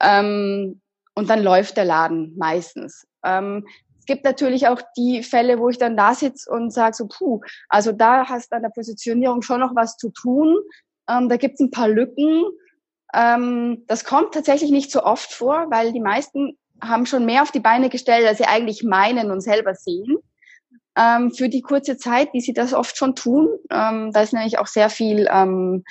ähm, 0.02 0.82
und 1.16 1.30
dann 1.30 1.44
läuft 1.44 1.78
der 1.78 1.86
Laden 1.86 2.36
meistens. 2.38 3.06
Ähm, 3.24 3.68
es 4.00 4.06
gibt 4.06 4.24
natürlich 4.24 4.68
auch 4.68 4.82
die 4.98 5.22
Fälle, 5.22 5.60
wo 5.60 5.70
ich 5.70 5.78
dann 5.78 5.96
da 5.96 6.16
sitze 6.16 6.50
und 6.50 6.72
sage 6.72 6.96
so, 6.96 7.08
puh, 7.08 7.42
also 7.70 7.92
da 7.92 8.28
hast 8.28 8.52
du 8.52 8.56
an 8.56 8.64
der 8.64 8.70
Positionierung 8.70 9.42
schon 9.42 9.60
noch 9.60 9.76
was 9.76 9.98
zu 9.98 10.10
tun. 10.10 10.58
Ähm, 11.08 11.30
da 11.30 11.38
gibt 11.38 11.56
es 11.56 11.60
ein 11.60 11.72
paar 11.72 11.88
Lücken. 11.88 12.46
Ähm, 13.14 13.84
das 13.88 14.04
kommt 14.04 14.34
tatsächlich 14.34 14.72
nicht 14.72 14.92
so 14.92 15.04
oft 15.04 15.32
vor, 15.32 15.68
weil 15.70 15.92
die 15.92 16.00
meisten 16.00 16.58
haben 16.82 17.06
schon 17.06 17.26
mehr 17.26 17.44
auf 17.44 17.52
die 17.52 17.60
Beine 17.60 17.90
gestellt, 17.90 18.26
als 18.26 18.40
sie 18.40 18.46
eigentlich 18.46 18.84
meinen 18.84 19.30
und 19.30 19.42
selber 19.42 19.76
sehen. 19.76 20.18
Ähm, 20.98 21.32
für 21.32 21.48
die 21.48 21.62
kurze 21.62 21.98
Zeit, 21.98 22.34
die 22.34 22.42
sie 22.42 22.54
das 22.54 22.74
oft 22.74 22.98
schon 22.98 23.16
tun. 23.16 23.48
Ähm, 23.70 24.12
da 24.12 24.22
ist 24.22 24.34
nämlich 24.34 24.60
auch 24.60 24.68
sehr 24.68 24.90
viel 24.90 25.28
ähm, 25.32 25.84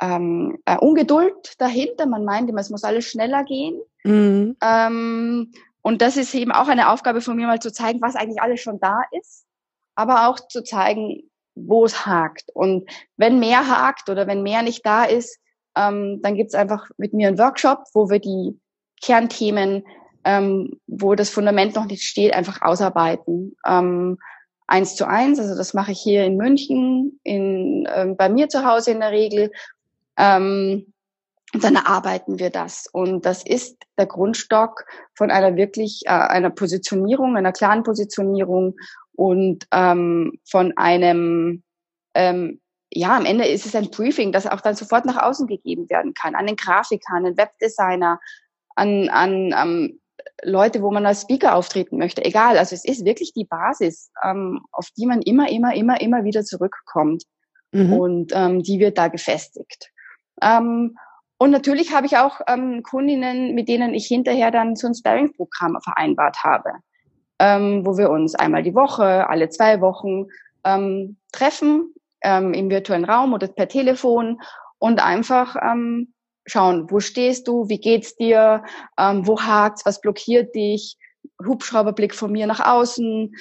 ähm, 0.00 0.58
äh, 0.64 0.78
Ungeduld 0.78 1.54
dahinter. 1.58 2.06
Man 2.06 2.24
meint 2.24 2.48
immer, 2.48 2.60
es 2.60 2.70
muss 2.70 2.84
alles 2.84 3.04
schneller 3.04 3.44
gehen. 3.44 3.80
Mhm. 4.04 4.56
Ähm, 4.62 5.52
und 5.82 6.02
das 6.02 6.16
ist 6.16 6.34
eben 6.34 6.52
auch 6.52 6.68
eine 6.68 6.90
Aufgabe 6.90 7.20
von 7.20 7.36
mir, 7.36 7.46
mal 7.46 7.60
zu 7.60 7.72
zeigen, 7.72 8.00
was 8.00 8.16
eigentlich 8.16 8.42
alles 8.42 8.60
schon 8.60 8.80
da 8.80 9.00
ist, 9.18 9.46
aber 9.94 10.28
auch 10.28 10.38
zu 10.48 10.62
zeigen, 10.62 11.30
wo 11.54 11.84
es 11.84 12.06
hakt. 12.06 12.50
Und 12.54 12.90
wenn 13.16 13.38
mehr 13.38 13.66
hakt 13.68 14.08
oder 14.08 14.26
wenn 14.26 14.42
mehr 14.42 14.62
nicht 14.62 14.84
da 14.84 15.04
ist, 15.04 15.38
ähm, 15.76 16.20
dann 16.22 16.34
gibt's 16.34 16.54
einfach 16.54 16.88
mit 16.96 17.12
mir 17.12 17.28
einen 17.28 17.38
Workshop, 17.38 17.84
wo 17.94 18.10
wir 18.10 18.18
die 18.18 18.58
Kernthemen, 19.02 19.84
ähm, 20.24 20.80
wo 20.86 21.14
das 21.14 21.30
Fundament 21.30 21.74
noch 21.74 21.86
nicht 21.86 22.02
steht, 22.02 22.34
einfach 22.34 22.62
ausarbeiten. 22.62 23.56
Ähm, 23.66 24.18
eins 24.66 24.94
zu 24.94 25.06
eins, 25.06 25.38
also 25.40 25.56
das 25.56 25.74
mache 25.74 25.92
ich 25.92 26.00
hier 26.00 26.24
in 26.24 26.36
München, 26.36 27.18
in, 27.24 27.88
ähm, 27.92 28.16
bei 28.16 28.28
mir 28.28 28.48
zu 28.48 28.64
Hause 28.64 28.92
in 28.92 29.00
der 29.00 29.10
Regel. 29.10 29.50
Ähm, 30.16 30.92
und 31.52 31.64
dann 31.64 31.74
erarbeiten 31.74 32.38
wir 32.38 32.50
das. 32.50 32.86
Und 32.92 33.26
das 33.26 33.44
ist 33.44 33.76
der 33.98 34.06
Grundstock 34.06 34.84
von 35.14 35.30
einer 35.30 35.56
wirklich, 35.56 36.02
äh, 36.04 36.10
einer 36.10 36.50
Positionierung, 36.50 37.36
einer 37.36 37.52
klaren 37.52 37.82
Positionierung 37.82 38.76
und 39.14 39.66
ähm, 39.72 40.38
von 40.48 40.72
einem, 40.76 41.64
ähm, 42.14 42.60
ja, 42.92 43.16
am 43.16 43.26
Ende 43.26 43.46
ist 43.46 43.66
es 43.66 43.74
ein 43.74 43.90
Briefing, 43.90 44.32
das 44.32 44.46
auch 44.46 44.60
dann 44.60 44.76
sofort 44.76 45.04
nach 45.04 45.16
außen 45.22 45.46
gegeben 45.46 45.88
werden 45.90 46.14
kann, 46.14 46.34
an 46.34 46.46
den 46.46 46.56
Grafiker, 46.56 47.14
an 47.14 47.24
den 47.24 47.36
Webdesigner, 47.36 48.20
an, 48.76 49.08
an 49.08 49.54
ähm, 49.56 49.99
Leute, 50.42 50.82
wo 50.82 50.90
man 50.90 51.06
als 51.06 51.22
Speaker 51.22 51.54
auftreten 51.54 51.98
möchte. 51.98 52.24
Egal, 52.24 52.58
also 52.58 52.74
es 52.74 52.84
ist 52.84 53.04
wirklich 53.04 53.32
die 53.32 53.44
Basis, 53.44 54.10
ähm, 54.24 54.60
auf 54.72 54.88
die 54.96 55.06
man 55.06 55.22
immer, 55.22 55.48
immer, 55.50 55.74
immer, 55.74 56.00
immer 56.00 56.24
wieder 56.24 56.44
zurückkommt. 56.44 57.24
Mhm. 57.72 57.92
Und 57.92 58.32
ähm, 58.34 58.62
die 58.62 58.80
wird 58.80 58.98
da 58.98 59.08
gefestigt. 59.08 59.90
Ähm, 60.42 60.96
und 61.38 61.50
natürlich 61.50 61.94
habe 61.94 62.06
ich 62.06 62.16
auch 62.16 62.40
ähm, 62.48 62.82
Kundinnen, 62.82 63.54
mit 63.54 63.68
denen 63.68 63.94
ich 63.94 64.06
hinterher 64.06 64.50
dann 64.50 64.76
so 64.76 64.86
ein 64.86 64.94
Sparring-Programm 64.94 65.78
vereinbart 65.82 66.44
habe. 66.44 66.72
ähm, 67.40 67.86
wo 67.86 67.96
wir 67.96 68.10
uns 68.10 68.34
einmal 68.34 68.62
die 68.62 68.74
Woche, 68.74 69.28
alle 69.28 69.48
zwei 69.48 69.80
Wochen 69.80 70.26
ähm, 70.62 71.16
treffen 71.32 71.94
ähm, 72.22 72.52
im 72.52 72.68
virtuellen 72.68 73.06
Raum 73.06 73.32
oder 73.32 73.48
per 73.48 73.66
Telefon 73.66 74.40
und 74.78 75.02
einfach 75.02 75.56
ähm, 75.60 76.12
schauen, 76.50 76.90
wo 76.90 77.00
stehst 77.00 77.48
du, 77.48 77.68
wie 77.68 77.80
geht's 77.80 78.16
dir, 78.16 78.64
ähm, 78.98 79.26
wo 79.26 79.40
hakt's, 79.40 79.86
was 79.86 80.00
blockiert 80.00 80.54
dich, 80.54 80.96
Hubschrauberblick 81.44 82.14
von 82.14 82.32
mir 82.32 82.46
nach 82.46 82.60
außen, 82.60 83.34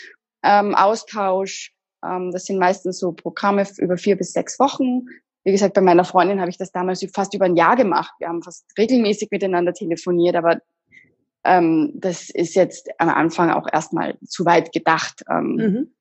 ähm, 0.43 0.75
Austausch. 0.75 1.73
Ähm, 2.03 2.31
das 2.31 2.45
sind 2.45 2.59
meistens 2.59 2.99
so 2.99 3.11
Programme 3.11 3.65
über 3.77 3.97
vier 3.97 4.17
bis 4.17 4.33
sechs 4.33 4.59
Wochen. 4.59 5.05
Wie 5.43 5.51
gesagt, 5.51 5.73
bei 5.73 5.81
meiner 5.81 6.03
Freundin 6.03 6.39
habe 6.39 6.49
ich 6.49 6.57
das 6.57 6.71
damals 6.71 7.05
fast 7.13 7.33
über 7.33 7.45
ein 7.45 7.55
Jahr 7.55 7.75
gemacht. 7.75 8.13
Wir 8.19 8.27
haben 8.27 8.43
fast 8.43 8.65
regelmäßig 8.77 9.29
miteinander 9.31 9.73
telefoniert, 9.73 10.35
aber 10.35 10.59
ähm, 11.43 11.91
das 11.95 12.29
ist 12.29 12.55
jetzt 12.55 12.89
am 12.97 13.09
Anfang 13.09 13.51
auch 13.51 13.67
erstmal 13.71 14.17
zu 14.25 14.45
weit 14.45 14.71
gedacht. 14.71 15.23
Ähm, 15.29 15.55
mhm. 15.55 15.93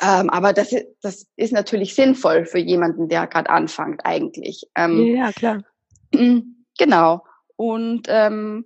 ähm, 0.00 0.30
aber 0.30 0.52
das, 0.52 0.74
das 1.02 1.26
ist 1.36 1.52
natürlich 1.52 1.94
sinnvoll 1.94 2.46
für 2.46 2.58
jemanden, 2.58 3.08
der 3.08 3.26
gerade 3.26 3.50
anfängt 3.50 4.04
eigentlich. 4.04 4.64
Ähm, 4.76 5.16
ja, 5.16 5.32
klar. 5.32 5.62
Genau. 6.78 7.24
Und 7.56 8.06
ähm, 8.08 8.64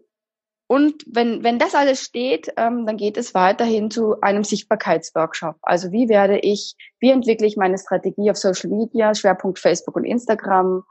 und 0.69 1.05
wenn, 1.07 1.45
wenn 1.45 1.61
das 1.61 1.75
alles 1.77 2.03
steht, 2.03 2.53
ähm, 2.57 2.87
dann 2.87 2.97
geht 2.97 3.17
es 3.17 3.35
weiterhin 3.35 3.91
zu 3.91 4.21
einem 4.21 4.43
Sichtbarkeitsworkshop. 4.43 5.57
Also 5.63 5.93
wie 5.93 6.09
werde 6.09 6.41
ich, 6.41 6.75
wie 6.99 7.11
entwickle 7.11 7.47
ich 7.47 7.57
meine 7.57 7.79
Strategie 7.79 8.31
auf 8.31 8.37
Social 8.37 8.71
Media, 8.71 9.15
Schwerpunkt 9.15 9.61
Facebook 9.61 9.95
und 9.95 10.05
Instagram? 10.05 10.83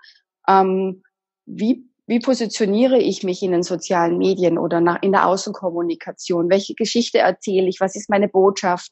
Ähm, 0.47 1.03
wie, 1.45 1.89
wie 2.07 2.19
positioniere 2.19 2.99
ich 2.99 3.23
mich 3.23 3.43
in 3.43 3.51
den 3.51 3.63
sozialen 3.63 4.17
Medien 4.17 4.57
oder 4.57 4.79
nach, 4.79 5.01
in 5.01 5.11
der 5.11 5.27
Außenkommunikation? 5.27 6.49
Welche 6.49 6.75
Geschichte 6.75 7.17
erzähle 7.17 7.67
ich? 7.67 7.81
Was 7.81 7.97
ist 7.97 8.09
meine 8.09 8.29
Botschaft? 8.29 8.91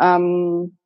Ähm, 0.00 0.78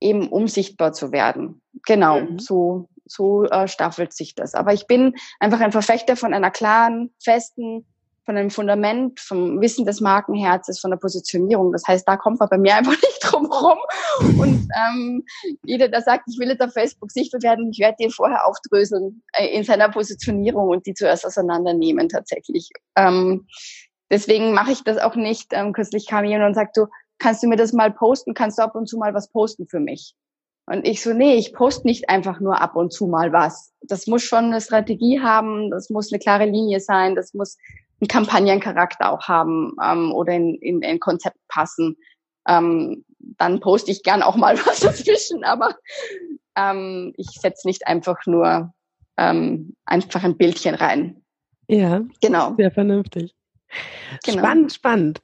eben 0.00 0.28
um 0.28 0.48
sichtbar 0.48 0.92
zu 0.92 1.12
werden. 1.12 1.62
Genau, 1.86 2.20
mhm. 2.20 2.38
so, 2.38 2.90
so 3.10 3.44
äh, 3.44 3.66
staffelt 3.66 4.12
sich 4.12 4.34
das. 4.34 4.54
Aber 4.54 4.72
ich 4.72 4.86
bin 4.86 5.14
einfach 5.40 5.60
ein 5.60 5.72
Verfechter 5.72 6.16
von 6.16 6.32
einer 6.32 6.50
klaren, 6.50 7.12
festen, 7.22 7.86
von 8.24 8.36
einem 8.36 8.50
Fundament, 8.50 9.18
vom 9.18 9.60
Wissen 9.60 9.84
des 9.84 10.00
Markenherzes, 10.00 10.78
von 10.78 10.90
der 10.90 10.98
Positionierung. 10.98 11.72
Das 11.72 11.82
heißt, 11.88 12.06
da 12.06 12.16
kommt 12.16 12.38
man 12.38 12.48
bei 12.48 12.58
mir 12.58 12.76
einfach 12.76 12.92
nicht 13.02 13.20
drum 13.22 13.46
rum. 13.46 13.78
Und 14.38 14.68
ähm, 14.76 15.24
jeder, 15.64 15.88
der 15.88 16.02
sagt, 16.02 16.24
ich 16.28 16.38
will 16.38 16.48
jetzt 16.48 16.60
auf 16.60 16.72
Facebook 16.72 17.10
sichtbar 17.10 17.42
werden, 17.42 17.70
ich 17.72 17.80
werde 17.80 17.96
den 17.98 18.10
vorher 18.10 18.46
aufdröseln 18.46 19.22
äh, 19.32 19.48
in 19.48 19.64
seiner 19.64 19.88
Positionierung 19.88 20.68
und 20.68 20.86
die 20.86 20.94
zuerst 20.94 21.26
auseinandernehmen 21.26 22.08
tatsächlich. 22.08 22.70
Ähm, 22.94 23.48
deswegen 24.10 24.52
mache 24.52 24.70
ich 24.72 24.84
das 24.84 24.98
auch 24.98 25.16
nicht. 25.16 25.48
Ähm, 25.52 25.72
kürzlich 25.72 26.06
kam 26.06 26.24
jemand 26.24 26.50
und 26.50 26.54
sagt, 26.54 26.76
du, 26.76 26.86
kannst 27.18 27.42
du 27.42 27.48
mir 27.48 27.56
das 27.56 27.72
mal 27.72 27.90
posten? 27.90 28.34
Kannst 28.34 28.58
du 28.58 28.62
ab 28.62 28.76
und 28.76 28.88
zu 28.88 28.98
mal 28.98 29.14
was 29.14 29.32
posten 29.32 29.66
für 29.66 29.80
mich? 29.80 30.14
Und 30.70 30.86
ich 30.86 31.02
so, 31.02 31.12
nee, 31.12 31.34
ich 31.34 31.52
poste 31.52 31.84
nicht 31.84 32.08
einfach 32.08 32.38
nur 32.38 32.60
ab 32.60 32.76
und 32.76 32.92
zu 32.92 33.08
mal 33.08 33.32
was. 33.32 33.72
Das 33.82 34.06
muss 34.06 34.22
schon 34.22 34.44
eine 34.44 34.60
Strategie 34.60 35.20
haben, 35.20 35.68
das 35.68 35.90
muss 35.90 36.12
eine 36.12 36.20
klare 36.20 36.44
Linie 36.44 36.78
sein, 36.78 37.16
das 37.16 37.34
muss 37.34 37.58
einen 38.00 38.06
Kampagnencharakter 38.06 39.10
auch 39.10 39.26
haben 39.26 39.74
ähm, 39.84 40.12
oder 40.12 40.32
in, 40.32 40.54
in 40.62 40.84
ein 40.84 41.00
Konzept 41.00 41.38
passen. 41.48 41.96
Ähm, 42.46 43.04
dann 43.18 43.58
poste 43.58 43.90
ich 43.90 44.04
gern 44.04 44.22
auch 44.22 44.36
mal 44.36 44.56
was 44.64 44.78
dazwischen, 44.78 45.42
aber 45.42 45.74
ähm, 46.54 47.14
ich 47.16 47.30
setze 47.30 47.66
nicht 47.66 47.88
einfach 47.88 48.24
nur 48.26 48.72
ähm, 49.16 49.74
einfach 49.86 50.22
ein 50.22 50.36
Bildchen 50.36 50.76
rein. 50.76 51.24
Ja, 51.66 52.02
genau. 52.20 52.54
Sehr 52.56 52.70
vernünftig. 52.70 53.34
Genau. 54.24 54.38
Spannend, 54.38 54.72
spannend. 54.72 55.20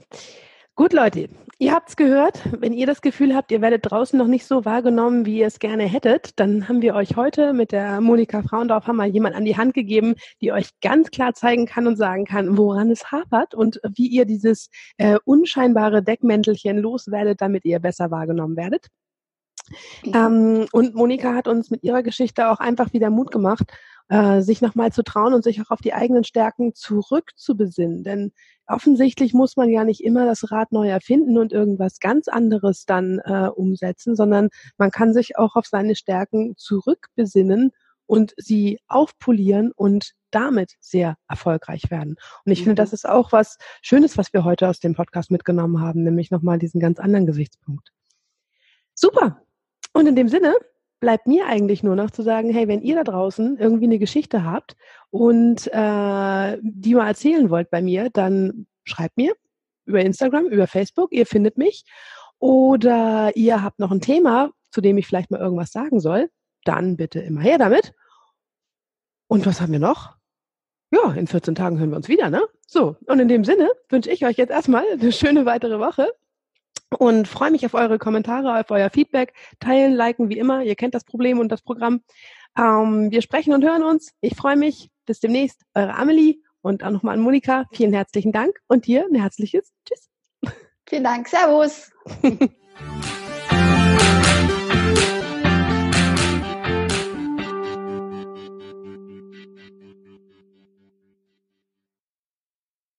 Gut, 0.78 0.92
Leute, 0.92 1.30
ihr 1.58 1.72
habt's 1.72 1.96
gehört. 1.96 2.42
Wenn 2.60 2.74
ihr 2.74 2.86
das 2.86 3.00
Gefühl 3.00 3.34
habt, 3.34 3.50
ihr 3.50 3.62
werdet 3.62 3.90
draußen 3.90 4.18
noch 4.18 4.26
nicht 4.26 4.44
so 4.44 4.66
wahrgenommen, 4.66 5.24
wie 5.24 5.38
ihr 5.38 5.46
es 5.46 5.58
gerne 5.58 5.84
hättet, 5.84 6.38
dann 6.38 6.68
haben 6.68 6.82
wir 6.82 6.94
euch 6.94 7.16
heute 7.16 7.54
mit 7.54 7.72
der 7.72 8.02
Monika 8.02 8.42
Frauendorf 8.42 8.86
haben 8.86 8.96
wir 8.96 9.06
jemand 9.06 9.36
an 9.36 9.46
die 9.46 9.56
Hand 9.56 9.72
gegeben, 9.72 10.16
die 10.42 10.52
euch 10.52 10.68
ganz 10.82 11.10
klar 11.10 11.32
zeigen 11.32 11.64
kann 11.64 11.86
und 11.86 11.96
sagen 11.96 12.26
kann, 12.26 12.58
woran 12.58 12.90
es 12.90 13.10
hapert 13.10 13.54
und 13.54 13.80
wie 13.96 14.08
ihr 14.08 14.26
dieses 14.26 14.68
äh, 14.98 15.16
unscheinbare 15.24 16.02
Deckmäntelchen 16.02 16.76
loswerdet, 16.76 17.40
damit 17.40 17.64
ihr 17.64 17.78
besser 17.78 18.10
wahrgenommen 18.10 18.58
werdet. 18.58 18.88
Ähm, 20.04 20.66
und 20.72 20.94
Monika 20.94 21.32
hat 21.34 21.48
uns 21.48 21.70
mit 21.70 21.82
ihrer 21.84 22.02
Geschichte 22.02 22.50
auch 22.50 22.60
einfach 22.60 22.92
wieder 22.92 23.08
Mut 23.08 23.30
gemacht, 23.30 23.72
äh, 24.08 24.40
sich 24.40 24.60
nochmal 24.60 24.92
zu 24.92 25.02
trauen 25.02 25.34
und 25.34 25.42
sich 25.42 25.60
auch 25.60 25.70
auf 25.70 25.80
die 25.80 25.94
eigenen 25.94 26.24
Stärken 26.24 26.74
zurückzubesinnen. 26.74 28.04
Denn 28.04 28.32
offensichtlich 28.66 29.34
muss 29.34 29.56
man 29.56 29.68
ja 29.68 29.84
nicht 29.84 30.02
immer 30.02 30.26
das 30.26 30.50
Rad 30.50 30.72
neu 30.72 30.88
erfinden 30.88 31.38
und 31.38 31.52
irgendwas 31.52 31.98
ganz 31.98 32.28
anderes 32.28 32.84
dann 32.86 33.20
äh, 33.24 33.48
umsetzen, 33.48 34.16
sondern 34.16 34.48
man 34.78 34.90
kann 34.90 35.12
sich 35.12 35.36
auch 35.38 35.56
auf 35.56 35.66
seine 35.66 35.96
Stärken 35.96 36.54
zurückbesinnen 36.56 37.72
und 38.06 38.34
sie 38.36 38.78
aufpolieren 38.86 39.72
und 39.72 40.12
damit 40.30 40.74
sehr 40.80 41.16
erfolgreich 41.28 41.90
werden. 41.90 42.16
Und 42.44 42.52
ich 42.52 42.60
mhm. 42.60 42.64
finde, 42.64 42.82
das 42.82 42.92
ist 42.92 43.08
auch 43.08 43.32
was 43.32 43.58
Schönes, 43.82 44.16
was 44.16 44.32
wir 44.32 44.44
heute 44.44 44.68
aus 44.68 44.80
dem 44.80 44.94
Podcast 44.94 45.30
mitgenommen 45.30 45.80
haben, 45.80 46.02
nämlich 46.02 46.30
nochmal 46.30 46.58
diesen 46.58 46.80
ganz 46.80 47.00
anderen 47.00 47.26
Gesichtspunkt. 47.26 47.90
Super. 48.94 49.42
Und 49.92 50.06
in 50.06 50.16
dem 50.16 50.28
Sinne 50.28 50.54
bleibt 51.00 51.26
mir 51.26 51.46
eigentlich 51.46 51.82
nur 51.82 51.96
noch 51.96 52.10
zu 52.10 52.22
sagen, 52.22 52.50
hey, 52.50 52.68
wenn 52.68 52.82
ihr 52.82 52.96
da 52.96 53.04
draußen 53.04 53.58
irgendwie 53.58 53.84
eine 53.84 53.98
Geschichte 53.98 54.44
habt 54.44 54.76
und 55.10 55.66
äh, 55.68 56.58
die 56.62 56.94
mal 56.94 57.06
erzählen 57.06 57.50
wollt 57.50 57.70
bei 57.70 57.82
mir, 57.82 58.10
dann 58.10 58.66
schreibt 58.84 59.16
mir 59.16 59.34
über 59.84 60.00
Instagram, 60.00 60.46
über 60.46 60.66
Facebook, 60.66 61.12
ihr 61.12 61.26
findet 61.26 61.58
mich. 61.58 61.84
Oder 62.38 63.34
ihr 63.36 63.62
habt 63.62 63.78
noch 63.78 63.90
ein 63.90 64.00
Thema, 64.00 64.50
zu 64.70 64.80
dem 64.80 64.98
ich 64.98 65.06
vielleicht 65.06 65.30
mal 65.30 65.40
irgendwas 65.40 65.72
sagen 65.72 66.00
soll, 66.00 66.30
dann 66.64 66.96
bitte 66.96 67.20
immer 67.20 67.40
her 67.40 67.58
damit. 67.58 67.94
Und 69.28 69.46
was 69.46 69.60
haben 69.60 69.72
wir 69.72 69.78
noch? 69.78 70.14
Ja, 70.90 71.12
in 71.12 71.26
14 71.26 71.54
Tagen 71.54 71.78
hören 71.78 71.90
wir 71.90 71.96
uns 71.96 72.08
wieder, 72.08 72.30
ne? 72.30 72.42
So, 72.66 72.96
und 73.06 73.18
in 73.18 73.28
dem 73.28 73.44
Sinne 73.44 73.70
wünsche 73.88 74.10
ich 74.10 74.24
euch 74.24 74.36
jetzt 74.36 74.50
erstmal 74.50 74.84
eine 74.92 75.12
schöne 75.12 75.46
weitere 75.46 75.78
Woche 75.78 76.08
und 76.90 77.28
freue 77.28 77.50
mich 77.50 77.66
auf 77.66 77.74
eure 77.74 77.98
Kommentare, 77.98 78.58
auf 78.58 78.70
euer 78.70 78.90
Feedback. 78.90 79.34
Teilen, 79.60 79.94
liken, 79.94 80.28
wie 80.28 80.38
immer. 80.38 80.62
Ihr 80.62 80.76
kennt 80.76 80.94
das 80.94 81.04
Problem 81.04 81.38
und 81.38 81.50
das 81.50 81.62
Programm. 81.62 82.02
Ähm, 82.56 83.10
wir 83.10 83.22
sprechen 83.22 83.52
und 83.52 83.64
hören 83.64 83.82
uns. 83.82 84.12
Ich 84.20 84.36
freue 84.36 84.56
mich. 84.56 84.90
Bis 85.04 85.20
demnächst. 85.20 85.62
Eure 85.74 85.94
Amelie 85.94 86.36
und 86.62 86.82
auch 86.82 86.90
nochmal 86.90 87.14
an 87.14 87.20
Monika. 87.20 87.66
Vielen 87.72 87.92
herzlichen 87.92 88.32
Dank 88.32 88.58
und 88.66 88.86
dir 88.86 89.06
ein 89.06 89.14
herzliches 89.14 89.72
Tschüss. 89.84 90.08
Vielen 90.88 91.04
Dank. 91.04 91.28
Servus. 91.28 91.90